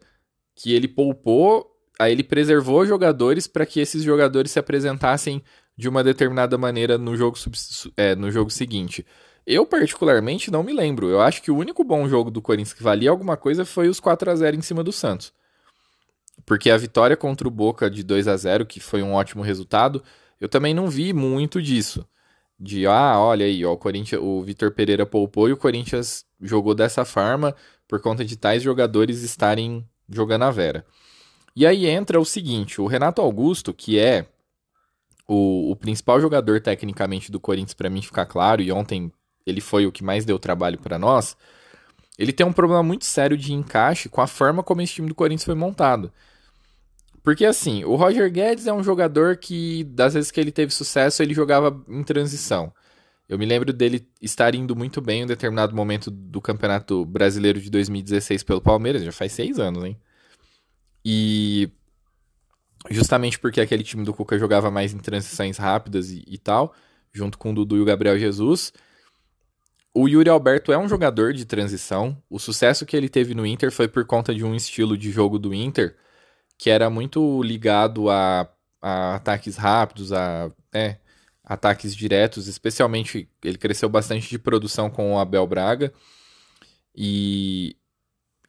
que 0.55 0.73
ele 0.73 0.87
poupou, 0.87 1.71
aí 1.99 2.11
ele 2.11 2.23
preservou 2.23 2.85
jogadores 2.85 3.47
para 3.47 3.65
que 3.65 3.79
esses 3.79 4.03
jogadores 4.03 4.51
se 4.51 4.59
apresentassem 4.59 5.43
de 5.75 5.89
uma 5.89 6.03
determinada 6.03 6.57
maneira 6.57 6.97
no 6.97 7.15
jogo, 7.15 7.37
é, 7.97 8.15
no 8.15 8.31
jogo 8.31 8.49
seguinte? 8.49 9.05
Eu, 9.45 9.65
particularmente, 9.65 10.49
não 10.49 10.63
me 10.63 10.71
lembro. 10.71 11.09
Eu 11.09 11.19
acho 11.19 11.41
que 11.41 11.51
o 11.51 11.57
único 11.57 11.83
bom 11.83 12.07
jogo 12.07 12.31
do 12.31 12.41
Corinthians 12.41 12.73
que 12.73 12.83
valia 12.83 13.09
alguma 13.09 13.35
coisa 13.35 13.65
foi 13.65 13.89
os 13.89 13.99
4 13.99 14.31
a 14.31 14.35
0 14.35 14.55
em 14.55 14.61
cima 14.61 14.83
do 14.83 14.91
Santos. 14.91 15.33
Porque 16.45 16.69
a 16.69 16.77
vitória 16.77 17.15
contra 17.15 17.47
o 17.47 17.51
Boca 17.51 17.89
de 17.89 18.03
2 18.03 18.27
a 18.27 18.35
0 18.35 18.65
que 18.65 18.79
foi 18.79 19.01
um 19.01 19.13
ótimo 19.13 19.43
resultado, 19.43 20.03
eu 20.39 20.49
também 20.49 20.73
não 20.73 20.89
vi 20.89 21.13
muito 21.13 21.61
disso. 21.61 22.05
De, 22.59 22.85
ah, 22.85 23.17
olha 23.19 23.45
aí, 23.45 23.65
ó, 23.65 23.73
o 23.73 23.77
Corinthians, 23.77 24.21
o 24.21 24.41
Vitor 24.41 24.71
Pereira 24.71 25.05
poupou 25.05 25.49
e 25.49 25.53
o 25.53 25.57
Corinthians 25.57 26.25
jogou 26.41 26.73
dessa 26.75 27.03
forma 27.05 27.55
por 27.87 27.99
conta 28.01 28.23
de 28.23 28.35
tais 28.37 28.61
jogadores 28.63 29.21
estarem 29.21 29.85
jogando 30.09 30.43
a 30.43 30.51
Vera. 30.51 30.85
E 31.55 31.65
aí 31.65 31.85
entra 31.85 32.19
o 32.19 32.25
seguinte, 32.25 32.81
o 32.81 32.87
Renato 32.87 33.21
Augusto, 33.21 33.73
que 33.73 33.99
é 33.99 34.25
o, 35.27 35.71
o 35.71 35.75
principal 35.75 36.19
jogador 36.19 36.59
tecnicamente 36.61 37.31
do 37.31 37.39
Corinthians, 37.39 37.73
para 37.73 37.89
mim 37.89 38.01
ficar 38.01 38.25
claro, 38.25 38.61
e 38.61 38.71
ontem 38.71 39.11
ele 39.45 39.61
foi 39.61 39.85
o 39.85 39.91
que 39.91 40.03
mais 40.03 40.25
deu 40.25 40.39
trabalho 40.39 40.79
para 40.79 40.97
nós, 40.97 41.37
ele 42.17 42.31
tem 42.33 42.45
um 42.45 42.53
problema 42.53 42.83
muito 42.83 43.05
sério 43.05 43.37
de 43.37 43.53
encaixe 43.53 44.09
com 44.09 44.21
a 44.21 44.27
forma 44.27 44.61
como 44.63 44.81
esse 44.81 44.93
time 44.93 45.07
do 45.07 45.15
Corinthians 45.15 45.45
foi 45.45 45.55
montado. 45.55 46.11
Porque 47.23 47.45
assim, 47.45 47.83
o 47.85 47.95
Roger 47.95 48.29
Guedes 48.31 48.67
é 48.67 48.73
um 48.73 48.83
jogador 48.83 49.37
que, 49.37 49.85
das 49.85 50.13
vezes 50.13 50.29
que 50.29 50.39
ele 50.39 50.51
teve 50.51 50.73
sucesso, 50.73 51.23
ele 51.23 51.33
jogava 51.33 51.81
em 51.87 52.03
transição. 52.03 52.73
Eu 53.27 53.37
me 53.39 53.45
lembro 53.45 53.71
dele 53.71 54.05
estar 54.21 54.53
indo 54.53 54.75
muito 54.75 55.01
bem 55.01 55.21
em 55.21 55.23
um 55.23 55.27
determinado 55.27 55.73
momento 55.73 56.11
do 56.11 56.41
Campeonato 56.41 57.05
Brasileiro 57.05 57.61
de 57.61 57.69
2016 57.69 58.43
pelo 58.43 58.61
Palmeiras, 58.61 59.03
já 59.03 59.11
faz 59.11 59.31
seis 59.31 59.57
anos, 59.57 59.83
hein? 59.85 59.97
E 61.05 61.71
justamente 62.91 63.39
porque 63.39 63.61
aquele 63.61 63.83
time 63.83 64.03
do 64.03 64.13
Cuca 64.13 64.37
jogava 64.37 64.69
mais 64.69 64.93
em 64.93 64.99
transições 64.99 65.57
rápidas 65.57 66.11
e, 66.11 66.23
e 66.27 66.37
tal, 66.37 66.73
junto 67.13 67.37
com 67.37 67.51
o 67.51 67.55
Dudu 67.55 67.77
e 67.77 67.81
o 67.81 67.85
Gabriel 67.85 68.19
Jesus, 68.19 68.73
o 69.93 70.07
Yuri 70.07 70.29
Alberto 70.29 70.71
é 70.71 70.77
um 70.77 70.87
jogador 70.87 71.33
de 71.33 71.45
transição. 71.45 72.17
O 72.29 72.39
sucesso 72.39 72.85
que 72.85 72.97
ele 72.97 73.09
teve 73.09 73.33
no 73.35 73.45
Inter 73.45 73.71
foi 73.71 73.87
por 73.87 74.05
conta 74.05 74.33
de 74.33 74.43
um 74.43 74.55
estilo 74.55 74.97
de 74.97 75.11
jogo 75.11 75.37
do 75.37 75.53
Inter 75.53 75.95
que 76.57 76.69
era 76.69 76.89
muito 76.89 77.41
ligado 77.43 78.09
a, 78.09 78.49
a 78.81 79.15
ataques 79.15 79.57
rápidos, 79.57 80.13
a 80.13 80.51
né, 80.73 80.99
ataques 81.43 81.95
diretos. 81.95 82.47
Especialmente, 82.47 83.29
ele 83.43 83.57
cresceu 83.57 83.89
bastante 83.89 84.29
de 84.29 84.39
produção 84.39 84.89
com 84.89 85.13
o 85.13 85.19
Abel 85.19 85.45
Braga. 85.45 85.93
E, 86.95 87.75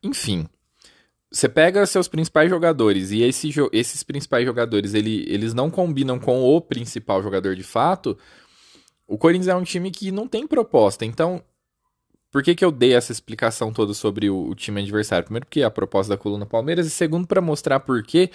enfim, 0.03 0.47
você 1.31 1.49
pega 1.49 1.85
seus 1.87 2.07
principais 2.07 2.49
jogadores 2.49 3.11
e 3.11 3.23
esse, 3.23 3.51
esses 3.73 4.03
principais 4.03 4.45
jogadores 4.47 4.95
ele, 4.95 5.25
eles 5.27 5.53
não 5.53 5.71
combinam 5.71 6.19
com 6.19 6.43
o 6.43 6.61
principal 6.61 7.23
jogador 7.23 7.57
de 7.57 7.65
fato 7.65 8.17
o 9.07 9.19
Corinthians 9.19 9.49
é 9.49 9.55
um 9.55 9.65
time 9.65 9.91
que 9.91 10.11
não 10.11 10.27
tem 10.27 10.47
proposta. 10.47 11.05
Então, 11.05 11.43
por 12.31 12.43
que, 12.43 12.55
que 12.55 12.65
eu 12.65 12.73
dei 12.73 12.95
essa 12.95 13.13
explicação 13.13 13.73
toda 13.73 13.95
sobre 13.95 14.29
o, 14.29 14.49
o 14.49 14.55
time 14.55 14.81
adversário? 14.81 15.25
Primeiro, 15.25 15.47
porque 15.47 15.61
é 15.61 15.65
a 15.65 15.71
proposta 15.71 16.15
da 16.15 16.21
coluna 16.21 16.45
Palmeiras, 16.45 16.87
e 16.87 16.91
segundo, 16.91 17.27
para 17.27 17.41
mostrar 17.41 17.81
por 17.81 18.03
que 18.03 18.31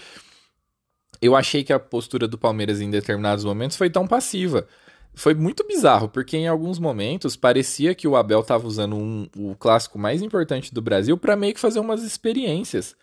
eu 1.21 1.35
achei 1.35 1.63
que 1.63 1.73
a 1.73 1.79
postura 1.79 2.27
do 2.27 2.37
Palmeiras 2.37 2.79
em 2.79 2.89
determinados 2.89 3.43
momentos 3.43 3.75
foi 3.75 3.89
tão 3.89 4.07
passiva. 4.07 4.67
Foi 5.13 5.33
muito 5.33 5.67
bizarro, 5.67 6.07
porque 6.07 6.37
em 6.37 6.47
alguns 6.47 6.79
momentos 6.79 7.35
parecia 7.35 7.93
que 7.93 8.07
o 8.07 8.15
Abel 8.15 8.39
estava 8.39 8.65
usando 8.65 8.95
um, 8.95 9.27
o 9.35 9.55
clássico 9.55 9.99
mais 9.99 10.21
importante 10.21 10.73
do 10.73 10.81
Brasil 10.81 11.17
para 11.17 11.35
meio 11.35 11.53
que 11.53 11.59
fazer 11.59 11.79
umas 11.79 12.03
experiências, 12.03 12.95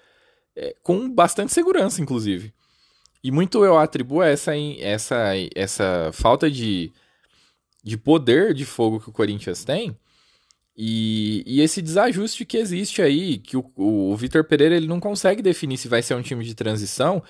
é, 0.54 0.74
com 0.82 1.10
bastante 1.10 1.52
segurança, 1.52 2.00
inclusive. 2.00 2.54
E 3.22 3.30
muito 3.30 3.64
eu 3.64 3.76
atribuo 3.76 4.22
essa, 4.22 4.56
essa, 4.56 5.32
essa 5.54 6.10
falta 6.12 6.50
de 6.50 6.90
de 7.86 7.96
poder 7.96 8.52
de 8.52 8.64
fogo 8.64 8.98
que 8.98 9.08
o 9.08 9.12
Corinthians 9.12 9.64
tem. 9.64 9.96
E, 10.76 11.44
e 11.46 11.60
esse 11.60 11.80
desajuste 11.80 12.44
que 12.44 12.56
existe 12.56 13.00
aí, 13.00 13.38
que 13.38 13.56
o, 13.56 13.64
o, 13.76 14.10
o 14.10 14.16
Vitor 14.16 14.42
Pereira 14.42 14.74
ele 14.74 14.88
não 14.88 14.98
consegue 14.98 15.40
definir 15.40 15.76
se 15.76 15.86
vai 15.86 16.02
ser 16.02 16.16
um 16.16 16.20
time 16.20 16.44
de 16.44 16.52
transição. 16.52 17.22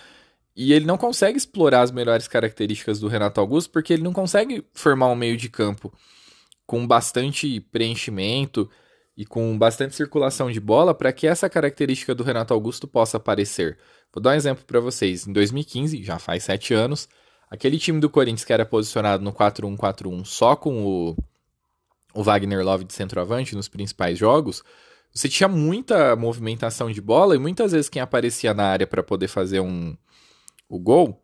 E 0.56 0.72
ele 0.72 0.86
não 0.86 0.96
consegue 0.96 1.36
explorar 1.36 1.82
as 1.82 1.90
melhores 1.90 2.26
características 2.26 2.98
do 2.98 3.06
Renato 3.06 3.38
Augusto 3.38 3.70
porque 3.70 3.92
ele 3.92 4.02
não 4.02 4.14
consegue 4.14 4.64
formar 4.72 5.08
um 5.08 5.14
meio 5.14 5.36
de 5.36 5.50
campo 5.50 5.92
com 6.66 6.86
bastante 6.86 7.60
preenchimento 7.60 8.68
e 9.14 9.26
com 9.26 9.58
bastante 9.58 9.94
circulação 9.94 10.50
de 10.50 10.58
bola 10.58 10.94
para 10.94 11.12
que 11.12 11.26
essa 11.26 11.50
característica 11.50 12.14
do 12.14 12.24
Renato 12.24 12.54
Augusto 12.54 12.88
possa 12.88 13.18
aparecer. 13.18 13.76
Vou 14.10 14.22
dar 14.22 14.30
um 14.30 14.34
exemplo 14.34 14.64
para 14.64 14.80
vocês. 14.80 15.26
Em 15.26 15.32
2015, 15.34 16.02
já 16.02 16.18
faz 16.18 16.44
sete 16.44 16.72
anos, 16.72 17.06
aquele 17.50 17.78
time 17.78 18.00
do 18.00 18.10
Corinthians 18.10 18.44
que 18.44 18.52
era 18.52 18.66
posicionado 18.66 19.22
no 19.22 19.32
4-1-4-1 19.32 20.24
só 20.24 20.56
com 20.56 20.84
o, 20.84 21.16
o 22.14 22.22
Wagner 22.22 22.64
Love 22.64 22.84
de 22.84 22.92
centroavante 22.92 23.54
nos 23.54 23.68
principais 23.68 24.18
jogos, 24.18 24.62
você 25.12 25.28
tinha 25.28 25.48
muita 25.48 26.14
movimentação 26.16 26.90
de 26.90 27.00
bola 27.00 27.34
e 27.34 27.38
muitas 27.38 27.72
vezes 27.72 27.88
quem 27.88 28.02
aparecia 28.02 28.52
na 28.52 28.64
área 28.64 28.86
para 28.86 29.02
poder 29.02 29.28
fazer 29.28 29.60
um, 29.60 29.96
o 30.68 30.78
gol 30.78 31.22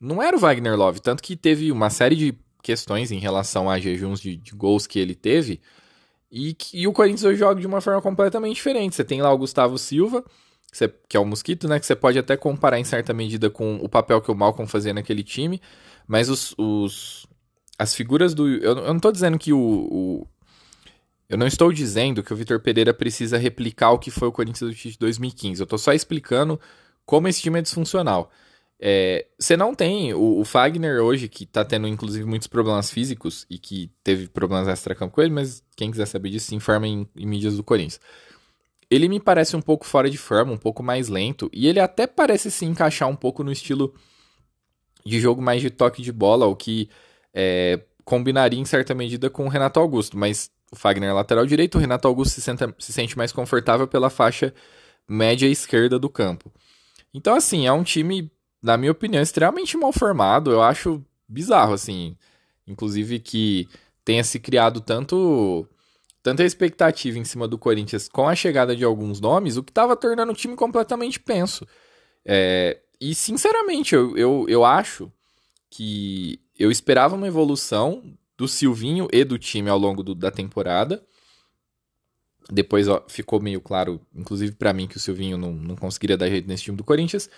não 0.00 0.22
era 0.22 0.36
o 0.36 0.40
Wagner 0.40 0.76
Love, 0.76 1.00
tanto 1.00 1.22
que 1.22 1.36
teve 1.36 1.70
uma 1.72 1.90
série 1.90 2.16
de 2.16 2.34
questões 2.62 3.10
em 3.10 3.18
relação 3.18 3.68
a 3.68 3.78
jejuns 3.78 4.20
de, 4.20 4.36
de 4.36 4.52
gols 4.52 4.86
que 4.86 4.98
ele 4.98 5.14
teve 5.14 5.60
e 6.30 6.56
e 6.72 6.86
o 6.86 6.92
Corinthians 6.92 7.24
hoje 7.24 7.38
joga 7.38 7.60
de 7.60 7.66
uma 7.66 7.80
forma 7.80 8.00
completamente 8.00 8.54
diferente. 8.54 8.96
Você 8.96 9.04
tem 9.04 9.20
lá 9.20 9.30
o 9.30 9.36
Gustavo 9.36 9.76
Silva, 9.76 10.24
que, 10.72 10.78
você, 10.78 10.92
que 11.08 11.16
é 11.16 11.20
o 11.20 11.24
Mosquito, 11.24 11.68
né? 11.68 11.78
Que 11.78 11.84
você 11.84 11.94
pode 11.94 12.18
até 12.18 12.36
comparar 12.36 12.80
em 12.80 12.84
certa 12.84 13.12
medida 13.12 13.50
com 13.50 13.76
o 13.76 13.88
papel 13.88 14.22
que 14.22 14.30
o 14.30 14.34
Malcolm 14.34 14.66
fazia 14.68 14.94
naquele 14.94 15.22
time, 15.22 15.60
mas 16.08 16.30
os, 16.30 16.54
os 16.56 17.28
as 17.78 17.94
figuras 17.94 18.34
do. 18.34 18.48
Eu, 18.48 18.78
eu 18.78 18.88
não 18.88 18.96
estou 18.96 19.12
dizendo 19.12 19.38
que 19.38 19.52
o, 19.52 19.58
o, 19.58 20.26
Eu 21.28 21.36
não 21.36 21.46
estou 21.46 21.70
dizendo 21.72 22.22
que 22.22 22.32
o 22.32 22.36
Vitor 22.36 22.58
Pereira 22.60 22.94
precisa 22.94 23.36
replicar 23.36 23.90
o 23.92 23.98
que 23.98 24.10
foi 24.10 24.28
o 24.28 24.32
Corinthians 24.32 24.74
de 24.74 24.98
2015. 24.98 25.60
Eu 25.60 25.64
estou 25.64 25.78
só 25.78 25.92
explicando 25.92 26.58
como 27.04 27.28
esse 27.28 27.42
time 27.42 27.58
é 27.58 27.62
disfuncional. 27.62 28.30
É, 28.84 29.26
você 29.38 29.56
não 29.56 29.76
tem 29.76 30.12
o, 30.12 30.40
o, 30.40 30.44
Fagner 30.44 31.00
hoje, 31.00 31.28
que 31.28 31.46
tá 31.46 31.64
tendo 31.64 31.86
inclusive 31.86 32.24
muitos 32.24 32.48
problemas 32.48 32.90
físicos 32.90 33.46
e 33.48 33.56
que 33.56 33.92
teve 34.02 34.26
problemas 34.26 34.66
extra-campo 34.66 35.14
com 35.14 35.22
ele, 35.22 35.30
mas 35.30 35.62
quem 35.76 35.88
quiser 35.88 36.06
saber 36.06 36.30
disso 36.30 36.48
se 36.48 36.56
informa 36.56 36.88
em, 36.88 37.08
em, 37.16 37.24
mídias 37.24 37.56
do 37.56 37.62
Corinthians. 37.62 38.00
Ele 38.92 39.08
me 39.08 39.20
parece 39.20 39.56
um 39.56 39.62
pouco 39.62 39.86
fora 39.86 40.10
de 40.10 40.18
forma, 40.18 40.52
um 40.52 40.56
pouco 40.56 40.82
mais 40.82 41.08
lento, 41.08 41.48
e 41.52 41.66
ele 41.66 41.80
até 41.80 42.06
parece 42.06 42.50
se 42.50 42.64
encaixar 42.64 43.08
um 43.08 43.16
pouco 43.16 43.42
no 43.42 43.52
estilo 43.52 43.94
de 45.04 45.20
jogo 45.20 45.40
mais 45.40 45.60
de 45.60 45.70
toque 45.70 46.02
de 46.02 46.12
bola, 46.12 46.46
o 46.46 46.54
que 46.54 46.88
é, 47.34 47.80
combinaria 48.04 48.60
em 48.60 48.64
certa 48.64 48.94
medida 48.94 49.30
com 49.30 49.46
o 49.46 49.48
Renato 49.48 49.80
Augusto, 49.80 50.16
mas 50.16 50.50
o 50.70 50.76
Fagner 50.76 51.10
é 51.10 51.12
lateral 51.12 51.46
direito, 51.46 51.76
o 51.76 51.80
Renato 51.80 52.06
Augusto 52.06 52.34
se, 52.34 52.42
senta, 52.42 52.74
se 52.78 52.92
sente 52.92 53.16
mais 53.16 53.32
confortável 53.32 53.86
pela 53.88 54.10
faixa 54.10 54.54
média 55.08 55.46
esquerda 55.46 55.98
do 55.98 56.08
campo. 56.08 56.52
Então, 57.12 57.34
assim, 57.34 57.66
é 57.66 57.72
um 57.72 57.82
time 57.82 58.30
na 58.62 58.76
minha 58.76 58.92
opinião, 58.92 59.20
extremamente 59.20 59.76
mal 59.76 59.92
formado. 59.92 60.52
Eu 60.52 60.62
acho 60.62 61.04
bizarro, 61.28 61.74
assim. 61.74 62.16
Inclusive 62.66 63.18
que 63.18 63.68
tenha 64.04 64.22
se 64.22 64.38
criado 64.38 64.80
tanto 64.80 65.66
tanta 66.22 66.44
expectativa 66.44 67.18
em 67.18 67.24
cima 67.24 67.48
do 67.48 67.58
Corinthians 67.58 68.08
com 68.08 68.28
a 68.28 68.34
chegada 68.34 68.76
de 68.76 68.84
alguns 68.84 69.20
nomes, 69.20 69.56
o 69.56 69.62
que 69.62 69.70
estava 69.70 69.96
tornando 69.96 70.32
o 70.32 70.36
time 70.36 70.54
completamente 70.54 71.18
penso. 71.18 71.66
É, 72.24 72.80
e, 73.00 73.14
sinceramente, 73.14 73.94
eu, 73.94 74.16
eu, 74.16 74.46
eu 74.48 74.64
acho 74.64 75.10
que 75.68 76.40
eu 76.56 76.70
esperava 76.70 77.16
uma 77.16 77.26
evolução 77.26 78.16
do 78.36 78.46
Silvinho 78.46 79.08
e 79.12 79.24
do 79.24 79.38
time 79.38 79.68
ao 79.68 79.78
longo 79.78 80.02
do, 80.02 80.14
da 80.14 80.30
temporada. 80.30 81.04
Depois 82.50 82.86
ó, 82.88 83.04
ficou 83.08 83.40
meio 83.40 83.60
claro, 83.60 84.00
inclusive 84.14 84.52
para 84.52 84.72
mim, 84.72 84.86
que 84.86 84.96
o 84.96 85.00
Silvinho 85.00 85.36
não, 85.36 85.52
não 85.52 85.76
conseguiria 85.76 86.16
dar 86.16 86.28
jeito 86.28 86.46
nesse 86.46 86.64
time 86.64 86.76
do 86.76 86.84
Corinthians. 86.84 87.28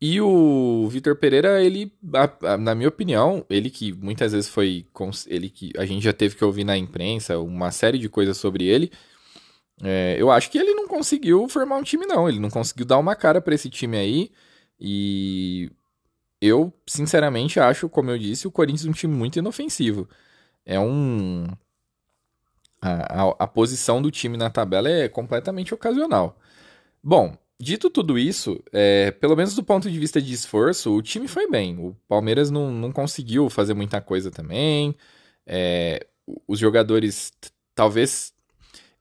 E 0.00 0.18
o 0.20 0.88
Vitor 0.88 1.14
Pereira, 1.16 1.62
ele, 1.62 1.92
na 2.58 2.74
minha 2.74 2.88
opinião, 2.88 3.44
ele 3.50 3.68
que 3.68 3.92
muitas 3.92 4.32
vezes 4.32 4.48
foi. 4.48 4.86
Ele 5.26 5.50
que 5.50 5.72
a 5.76 5.84
gente 5.84 6.02
já 6.02 6.12
teve 6.12 6.36
que 6.36 6.44
ouvir 6.44 6.64
na 6.64 6.76
imprensa 6.76 7.38
uma 7.38 7.70
série 7.70 7.98
de 7.98 8.08
coisas 8.08 8.38
sobre 8.38 8.64
ele. 8.64 8.90
É, 9.82 10.16
eu 10.18 10.30
acho 10.30 10.50
que 10.50 10.58
ele 10.58 10.74
não 10.74 10.88
conseguiu 10.88 11.46
formar 11.48 11.76
um 11.76 11.82
time, 11.82 12.06
não. 12.06 12.28
Ele 12.28 12.38
não 12.38 12.48
conseguiu 12.50 12.86
dar 12.86 12.98
uma 12.98 13.14
cara 13.14 13.42
para 13.42 13.54
esse 13.54 13.68
time 13.68 13.98
aí. 13.98 14.32
E 14.80 15.70
eu, 16.40 16.72
sinceramente, 16.86 17.60
acho, 17.60 17.88
como 17.88 18.10
eu 18.10 18.18
disse, 18.18 18.46
o 18.48 18.50
Corinthians 18.50 18.86
um 18.86 18.92
time 18.92 19.14
muito 19.14 19.38
inofensivo. 19.38 20.08
É 20.64 20.80
um. 20.80 21.46
A, 22.80 23.22
a, 23.22 23.36
a 23.40 23.46
posição 23.46 24.00
do 24.00 24.10
time 24.10 24.38
na 24.38 24.48
tabela 24.48 24.88
é 24.88 25.08
completamente 25.08 25.74
ocasional. 25.74 26.38
Bom, 27.02 27.36
Dito 27.62 27.90
tudo 27.90 28.18
isso, 28.18 28.58
é, 28.72 29.10
pelo 29.10 29.36
menos 29.36 29.54
do 29.54 29.62
ponto 29.62 29.90
de 29.90 29.98
vista 29.98 30.20
de 30.22 30.32
esforço, 30.32 30.96
o 30.96 31.02
time 31.02 31.28
foi 31.28 31.46
bem. 31.46 31.78
O 31.78 31.94
Palmeiras 32.08 32.50
não, 32.50 32.72
não 32.72 32.90
conseguiu 32.90 33.50
fazer 33.50 33.74
muita 33.74 34.00
coisa 34.00 34.30
também. 34.30 34.96
É, 35.46 36.06
os 36.48 36.58
jogadores, 36.58 37.30
talvez. 37.74 38.32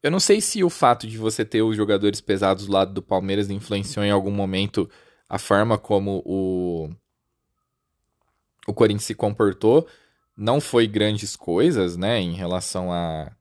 Eu 0.03 0.11
não 0.11 0.19
sei 0.19 0.41
se 0.41 0.61
o 0.61 0.69
fato 0.69 1.07
de 1.07 1.17
você 1.17 1.45
ter 1.45 1.61
os 1.61 1.73
jogadores 1.77 2.19
pesados 2.19 2.65
do 2.65 2.73
lado 2.73 2.93
do 2.93 3.01
Palmeiras 3.01 3.49
influenciou 3.49 4.05
em 4.05 4.11
algum 4.11 4.31
momento 4.31 4.89
a 5.29 5.39
forma 5.39 5.77
como 5.77 6.21
o, 6.25 6.89
o 8.67 8.73
Corinthians 8.73 9.05
se 9.05 9.15
comportou. 9.15 9.87
Não 10.35 10.59
foi 10.59 10.85
grandes 10.85 11.33
coisas, 11.33 11.95
né, 11.95 12.19
em 12.19 12.33
relação 12.33 12.91
a. 12.91 13.31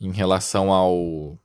Em 0.00 0.12
relação 0.12 0.72
ao 0.72 1.38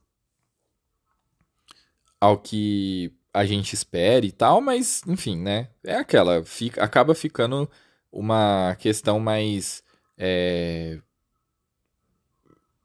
ao 2.24 2.38
que 2.38 3.12
a 3.32 3.44
gente 3.44 3.74
espera 3.74 4.24
e 4.24 4.32
tal, 4.32 4.60
mas 4.60 5.02
enfim, 5.06 5.36
né? 5.36 5.68
É 5.84 5.96
aquela, 5.96 6.42
fica, 6.42 6.82
acaba 6.82 7.14
ficando 7.14 7.68
uma 8.10 8.76
questão 8.78 9.20
mais 9.20 9.82
é, 10.16 10.98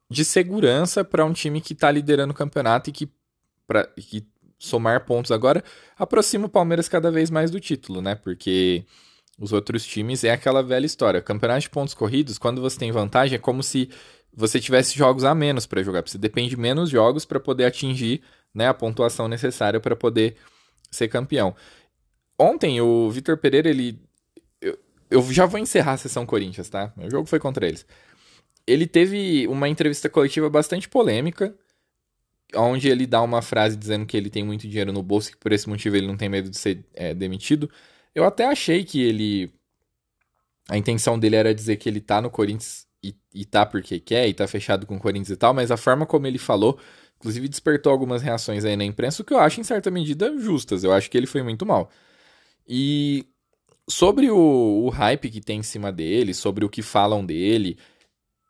de 0.09 0.25
segurança 0.25 1.05
para 1.05 1.23
um 1.23 1.31
time 1.31 1.61
que 1.61 1.71
está 1.73 1.89
liderando 1.89 2.33
o 2.33 2.35
campeonato 2.35 2.89
e 2.89 2.93
que, 2.93 3.09
pra, 3.65 3.85
que 3.95 4.27
somar 4.57 5.05
pontos 5.05 5.31
agora 5.31 5.63
aproxima 5.97 6.47
o 6.47 6.49
Palmeiras 6.49 6.89
cada 6.89 7.09
vez 7.09 7.29
mais 7.29 7.49
do 7.49 7.61
título, 7.61 8.01
né? 8.01 8.15
Porque 8.15 8.83
os 9.39 9.53
outros 9.53 9.85
times 9.85 10.25
é 10.25 10.31
aquela 10.31 10.61
velha 10.61 10.85
história. 10.85 11.21
Campeonato 11.21 11.61
de 11.61 11.69
pontos 11.69 11.93
corridos, 11.93 12.37
quando 12.37 12.59
você 12.59 12.77
tem 12.77 12.91
vantagem, 12.91 13.35
é 13.37 13.39
como 13.39 13.63
se 13.63 13.89
você 14.33 14.59
tivesse 14.59 14.97
jogos 14.97 15.23
a 15.23 15.33
menos 15.33 15.65
para 15.65 15.81
jogar. 15.81 16.05
Você 16.05 16.17
depende 16.17 16.49
de 16.49 16.57
menos 16.57 16.89
jogos 16.89 17.23
para 17.23 17.39
poder 17.39 17.63
atingir 17.65 18.21
né, 18.53 18.67
a 18.67 18.73
pontuação 18.73 19.27
necessária 19.27 19.79
para 19.79 19.95
poder 19.95 20.35
ser 20.91 21.07
campeão. 21.07 21.55
Ontem 22.37 22.81
o 22.81 23.09
Vitor 23.09 23.37
Pereira, 23.37 23.69
ele. 23.69 23.99
Eu, 24.61 24.79
eu 25.09 25.33
já 25.33 25.45
vou 25.45 25.59
encerrar 25.59 25.93
a 25.93 25.97
sessão 25.97 26.25
Corinthians, 26.25 26.69
tá? 26.69 26.93
O 26.97 27.09
jogo 27.09 27.27
foi 27.27 27.39
contra 27.39 27.67
eles. 27.67 27.85
Ele 28.65 28.87
teve 28.87 29.47
uma 29.47 29.67
entrevista 29.67 30.09
coletiva 30.09 30.49
bastante 30.49 30.87
polêmica, 30.87 31.55
onde 32.55 32.87
ele 32.87 33.05
dá 33.05 33.21
uma 33.21 33.41
frase 33.41 33.75
dizendo 33.75 34.05
que 34.05 34.15
ele 34.15 34.29
tem 34.29 34.43
muito 34.43 34.67
dinheiro 34.67 34.93
no 34.93 35.03
bolso 35.03 35.29
e 35.29 35.31
que 35.33 35.37
por 35.37 35.51
esse 35.51 35.67
motivo 35.67 35.95
ele 35.95 36.07
não 36.07 36.17
tem 36.17 36.29
medo 36.29 36.49
de 36.49 36.57
ser 36.57 36.85
é, 36.93 37.13
demitido. 37.13 37.69
Eu 38.15 38.23
até 38.23 38.45
achei 38.45 38.83
que 38.83 39.01
ele. 39.01 39.51
A 40.69 40.77
intenção 40.77 41.17
dele 41.17 41.35
era 41.35 41.53
dizer 41.53 41.77
que 41.77 41.89
ele 41.89 41.99
tá 41.99 42.21
no 42.21 42.29
Corinthians 42.29 42.87
e, 43.03 43.15
e 43.33 43.45
tá 43.45 43.65
porque 43.65 43.99
quer, 43.99 44.27
e 44.27 44.33
tá 44.33 44.47
fechado 44.47 44.85
com 44.85 44.95
o 44.95 44.99
Corinthians 44.99 45.31
e 45.31 45.37
tal, 45.37 45.53
mas 45.53 45.71
a 45.71 45.77
forma 45.77 46.05
como 46.05 46.27
ele 46.27 46.37
falou 46.37 46.79
Inclusive 47.19 47.49
despertou 47.49 47.91
algumas 47.91 48.21
reações 48.21 48.63
aí 48.63 48.77
na 48.77 48.85
imprensa, 48.85 49.21
o 49.21 49.25
que 49.25 49.33
eu 49.33 49.39
acho 49.39 49.59
em 49.59 49.63
certa 49.63 49.91
medida 49.91 50.37
justas. 50.39 50.83
Eu 50.83 50.93
acho 50.93 51.11
que 51.11 51.17
ele 51.17 51.27
foi 51.27 51.43
muito 51.43 51.65
mal. 51.65 51.91
E 52.67 53.27
sobre 53.89 54.31
o, 54.31 54.37
o 54.85 54.89
hype 54.89 55.29
que 55.29 55.41
tem 55.41 55.59
em 55.59 55.63
cima 55.63 55.91
dele, 55.91 56.33
sobre 56.33 56.63
o 56.63 56.69
que 56.69 56.81
falam 56.81 57.25
dele, 57.25 57.77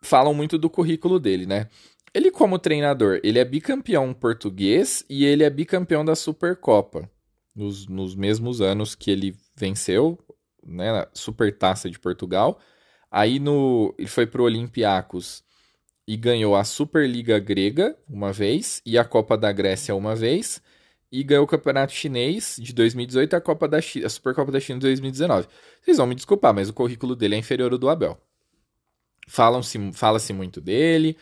falam 0.01 0.33
muito 0.33 0.57
do 0.57 0.69
currículo 0.69 1.19
dele, 1.19 1.47
né? 1.47 1.67
Ele 2.13 2.31
como 2.31 2.59
treinador, 2.59 3.19
ele 3.23 3.39
é 3.39 3.45
bicampeão 3.45 4.13
português 4.13 5.03
e 5.09 5.25
ele 5.25 5.43
é 5.43 5.49
bicampeão 5.49 6.05
da 6.05 6.15
Supercopa. 6.15 7.09
Nos, 7.55 7.87
nos 7.87 8.15
mesmos 8.15 8.61
anos 8.61 8.95
que 8.95 9.11
ele 9.11 9.35
venceu, 9.55 10.17
né, 10.63 11.05
Supertaça 11.13 11.89
de 11.89 11.99
Portugal. 11.99 12.59
Aí 13.11 13.39
no, 13.39 13.93
ele 13.97 14.07
foi 14.07 14.25
pro 14.25 14.43
Olympiacos 14.43 15.43
e 16.09 16.17
ganhou 16.17 16.55
a 16.55 16.63
Superliga 16.63 17.37
Grega 17.37 17.95
uma 18.09 18.33
vez 18.33 18.81
e 18.83 18.97
a 18.97 19.05
Copa 19.05 19.37
da 19.37 19.51
Grécia 19.51 19.95
uma 19.95 20.15
vez 20.15 20.59
e 21.11 21.23
ganhou 21.23 21.43
o 21.43 21.47
Campeonato 21.47 21.93
Chinês 21.93 22.55
de 22.59 22.73
2018 22.73 23.31
e 23.31 23.35
a 23.35 23.39
Copa 23.39 23.67
da 23.67 23.79
China, 23.79 24.07
a 24.07 24.09
Supercopa 24.09 24.51
da 24.51 24.59
China 24.59 24.79
de 24.79 24.87
2019. 24.87 25.47
Vocês 25.79 25.97
vão 25.97 26.07
me 26.07 26.15
desculpar, 26.15 26.51
mas 26.51 26.67
o 26.67 26.73
currículo 26.73 27.15
dele 27.15 27.35
é 27.35 27.37
inferior 27.37 27.71
ao 27.71 27.77
do 27.77 27.87
Abel. 27.87 28.19
Falam-se, 29.27 29.91
fala-se 29.93 30.33
muito 30.33 30.59
dele, 30.59 31.15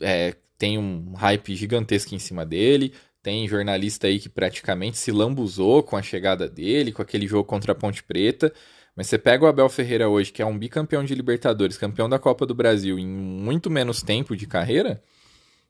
é, 0.00 0.36
tem 0.56 0.78
um 0.78 1.14
hype 1.14 1.56
gigantesco 1.56 2.14
em 2.14 2.20
cima 2.20 2.46
dele, 2.46 2.94
tem 3.20 3.48
jornalista 3.48 4.06
aí 4.06 4.20
que 4.20 4.28
praticamente 4.28 4.98
se 4.98 5.10
lambuzou 5.10 5.82
com 5.82 5.96
a 5.96 6.02
chegada 6.02 6.48
dele, 6.48 6.92
com 6.92 7.02
aquele 7.02 7.26
jogo 7.26 7.42
contra 7.42 7.72
a 7.72 7.74
Ponte 7.74 8.04
Preta. 8.04 8.52
Mas 8.98 9.06
você 9.06 9.16
pega 9.16 9.44
o 9.44 9.46
Abel 9.46 9.68
Ferreira 9.68 10.08
hoje, 10.08 10.32
que 10.32 10.42
é 10.42 10.44
um 10.44 10.58
bicampeão 10.58 11.04
de 11.04 11.14
Libertadores, 11.14 11.78
campeão 11.78 12.08
da 12.08 12.18
Copa 12.18 12.44
do 12.44 12.52
Brasil 12.52 12.98
em 12.98 13.06
muito 13.06 13.70
menos 13.70 14.02
tempo 14.02 14.36
de 14.36 14.44
carreira, 14.44 15.00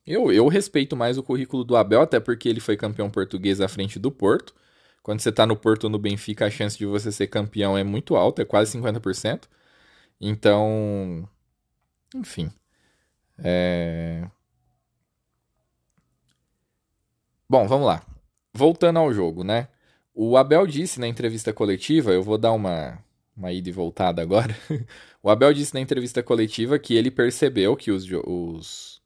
eu, 0.06 0.32
eu 0.32 0.48
respeito 0.48 0.96
mais 0.96 1.18
o 1.18 1.22
currículo 1.22 1.62
do 1.62 1.76
Abel, 1.76 2.00
até 2.00 2.18
porque 2.18 2.48
ele 2.48 2.58
foi 2.58 2.74
campeão 2.74 3.10
português 3.10 3.60
à 3.60 3.68
frente 3.68 3.98
do 3.98 4.10
Porto. 4.10 4.54
Quando 5.02 5.20
você 5.20 5.30
tá 5.30 5.46
no 5.46 5.54
Porto 5.54 5.84
ou 5.84 5.90
no 5.90 5.98
Benfica, 5.98 6.46
a 6.46 6.50
chance 6.50 6.78
de 6.78 6.86
você 6.86 7.12
ser 7.12 7.26
campeão 7.26 7.76
é 7.76 7.84
muito 7.84 8.16
alta, 8.16 8.40
é 8.40 8.46
quase 8.46 8.78
50%. 8.78 9.42
Então, 10.18 11.28
enfim. 12.14 12.50
É... 13.36 14.26
Bom, 17.46 17.68
vamos 17.68 17.86
lá. 17.86 18.02
Voltando 18.54 18.98
ao 18.98 19.12
jogo, 19.12 19.44
né? 19.44 19.68
O 20.14 20.34
Abel 20.38 20.66
disse 20.66 20.98
na 20.98 21.06
entrevista 21.06 21.52
coletiva, 21.52 22.10
eu 22.12 22.22
vou 22.22 22.38
dar 22.38 22.52
uma, 22.52 22.98
uma 23.38 23.52
ida 23.52 23.68
e 23.68 23.72
voltada 23.72 24.20
agora. 24.20 24.54
o 25.22 25.30
Abel 25.30 25.54
disse 25.54 25.72
na 25.72 25.80
entrevista 25.80 26.22
coletiva 26.22 26.78
que 26.78 26.94
ele 26.94 27.10
percebeu 27.10 27.76
que 27.76 27.92
os, 27.92 28.04
os, 28.24 29.00